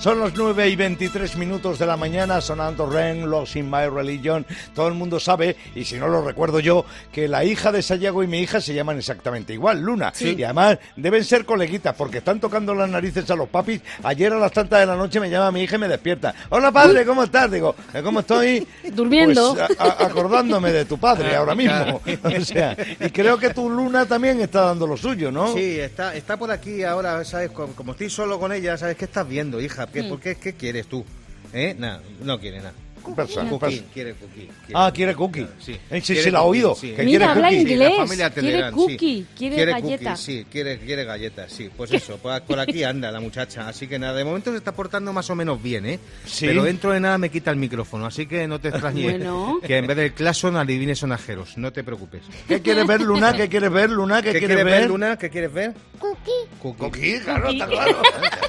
Son 0.00 0.18
las 0.18 0.32
9 0.34 0.66
y 0.70 0.76
23 0.76 1.36
minutos 1.36 1.78
de 1.78 1.84
la 1.84 1.94
mañana 1.94 2.40
sonando 2.40 2.86
Ren, 2.88 3.28
Lost 3.28 3.56
in 3.56 3.70
My 3.70 3.86
Religion. 3.86 4.46
Todo 4.74 4.88
el 4.88 4.94
mundo 4.94 5.20
sabe, 5.20 5.56
y 5.74 5.84
si 5.84 5.96
no 5.98 6.08
lo 6.08 6.22
recuerdo 6.24 6.58
yo, 6.58 6.86
que 7.12 7.28
la 7.28 7.44
hija 7.44 7.70
de 7.70 7.82
Sayago 7.82 8.22
y 8.22 8.26
mi 8.26 8.38
hija 8.40 8.62
se 8.62 8.72
llaman 8.72 8.96
exactamente 8.96 9.52
igual, 9.52 9.82
Luna. 9.82 10.10
Y 10.18 10.42
además 10.42 10.78
deben 10.96 11.22
ser 11.22 11.44
coleguitas 11.44 11.94
porque 11.96 12.18
están 12.18 12.40
tocando 12.40 12.74
las 12.74 12.88
narices 12.88 13.30
a 13.30 13.36
los 13.36 13.50
papis. 13.50 13.82
Ayer 14.02 14.32
a 14.32 14.38
las 14.38 14.52
tantas 14.52 14.80
de 14.80 14.86
la 14.86 14.96
noche 14.96 15.20
me 15.20 15.28
llama 15.28 15.52
mi 15.52 15.64
hija 15.64 15.76
y 15.76 15.80
me 15.80 15.88
despierta. 15.88 16.34
Hola 16.48 16.72
padre, 16.72 17.04
¿cómo 17.04 17.22
estás? 17.24 17.50
Digo, 17.50 17.74
"¿Eh, 17.92 18.00
¿cómo 18.02 18.20
estoy? 18.20 18.66
Durmiendo. 18.94 19.54
Pues, 19.54 19.78
a- 19.78 19.84
a- 19.84 20.06
acordándome 20.06 20.72
de 20.72 20.86
tu 20.86 20.96
padre 20.96 21.36
ahora 21.36 21.54
mismo. 21.54 22.00
O 22.40 22.44
sea, 22.46 22.74
y 22.98 23.10
creo 23.10 23.36
que 23.36 23.50
tu 23.50 23.68
Luna 23.68 24.06
también 24.06 24.40
está 24.40 24.62
dando 24.62 24.86
lo 24.86 24.96
suyo, 24.96 25.30
¿no? 25.30 25.52
Sí, 25.52 25.78
está, 25.78 26.14
está 26.16 26.38
por 26.38 26.50
aquí 26.50 26.84
ahora, 26.84 27.22
¿sabes? 27.26 27.50
Como, 27.50 27.74
como 27.74 27.92
estoy 27.92 28.08
solo 28.08 28.40
con 28.40 28.50
ella, 28.50 28.78
¿sabes 28.78 28.96
qué 28.96 29.04
estás 29.04 29.28
viendo, 29.28 29.60
hija? 29.60 29.86
¿Qué, 29.92 30.04
¿Por 30.04 30.20
qué, 30.20 30.36
qué 30.36 30.54
quieres 30.54 30.86
tú? 30.86 31.04
¿Eh? 31.52 31.74
Nada, 31.78 32.02
no 32.22 32.38
quiere 32.38 32.58
nada. 32.58 32.74
Persa, 33.14 33.40
Cookie, 33.48 33.58
persa. 33.58 33.82
quiere 33.92 34.14
cookie. 34.14 34.34
quiere 34.46 34.72
Ah, 34.74 34.90
quiere 34.94 35.14
cookie. 35.14 35.46
Sí. 35.58 35.72
Eh, 35.90 36.00
sí, 36.00 36.12
Quiere 36.12 36.22
sí, 36.22 36.30
la 36.30 36.38
ha 36.38 36.42
oído. 36.42 36.74
sí. 36.74 36.92
Que 36.92 37.02
Mira, 37.02 37.18
quiere 37.18 37.24
habla 37.26 37.48
cookie. 37.48 37.60
inglés. 37.72 37.90
la 37.90 37.96
familia 38.06 38.30
quiere 38.30 38.70
cookie, 38.72 38.98
sí. 38.98 39.26
quiere 39.36 39.56
cookie, 39.72 39.82
galleta. 39.82 40.16
sí, 40.16 40.46
quiere, 40.50 40.78
quiere 40.78 41.04
galletas, 41.04 41.52
sí. 41.52 41.70
Pues 41.76 41.92
eso, 41.92 42.16
por, 42.18 42.40
por 42.42 42.58
aquí 42.60 42.84
anda 42.84 43.10
la 43.10 43.20
muchacha. 43.20 43.68
Así 43.68 43.86
que 43.86 43.98
nada, 43.98 44.14
de 44.14 44.24
momento 44.24 44.50
se 44.50 44.56
está 44.58 44.72
portando 44.72 45.12
más 45.12 45.28
o 45.30 45.34
menos 45.34 45.62
bien, 45.62 45.86
¿eh? 45.86 45.98
Sí. 46.26 46.46
Pero 46.46 46.62
dentro 46.64 46.92
de 46.92 47.00
nada 47.00 47.18
me 47.18 47.30
quita 47.30 47.50
el 47.50 47.56
micrófono, 47.56 48.06
así 48.06 48.26
que 48.26 48.46
no 48.46 48.60
te 48.60 48.68
extrañes 48.68 49.18
Bueno. 49.18 49.60
que 49.66 49.76
en 49.78 49.86
vez 49.86 49.96
del 49.96 50.12
claxon 50.12 50.56
adivines 50.56 50.98
sonajeros. 50.98 51.56
No 51.58 51.72
te 51.72 51.82
preocupes. 51.84 52.22
¿Qué 52.48 52.60
quieres 52.60 52.86
ver, 52.86 53.00
Luna? 53.00 53.32
¿Qué 53.34 53.48
quieres 53.48 53.70
ver, 53.72 53.90
Luna? 53.90 54.22
¿Qué, 54.22 54.32
¿Qué 54.32 54.38
quieres 54.38 54.56
quieres 54.56 54.64
ver, 54.64 54.80
ver? 54.82 54.88
Luna? 54.90 55.16
¿Qué 55.16 55.30
quieres 55.30 55.52
ver? 55.52 55.74
Cookie. 55.98 56.30
Cookie. 56.60 56.78
Cookie, 56.78 57.20
claro, 57.20 57.48
está 57.50 57.66
claro. 57.66 58.02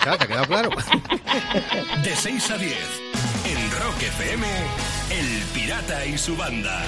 Ya, 0.06 0.18
¿Te 0.18 0.24
ha 0.24 0.28
quedado 0.28 0.46
claro? 0.48 0.70
De 2.04 2.16
6 2.16 2.52
a 2.52 2.58
10, 2.58 2.72
en 2.74 3.11
Rock 3.92 4.04
El 5.10 5.44
Pirata 5.54 6.06
y 6.06 6.18
su 6.18 6.36
banda. 6.36 6.82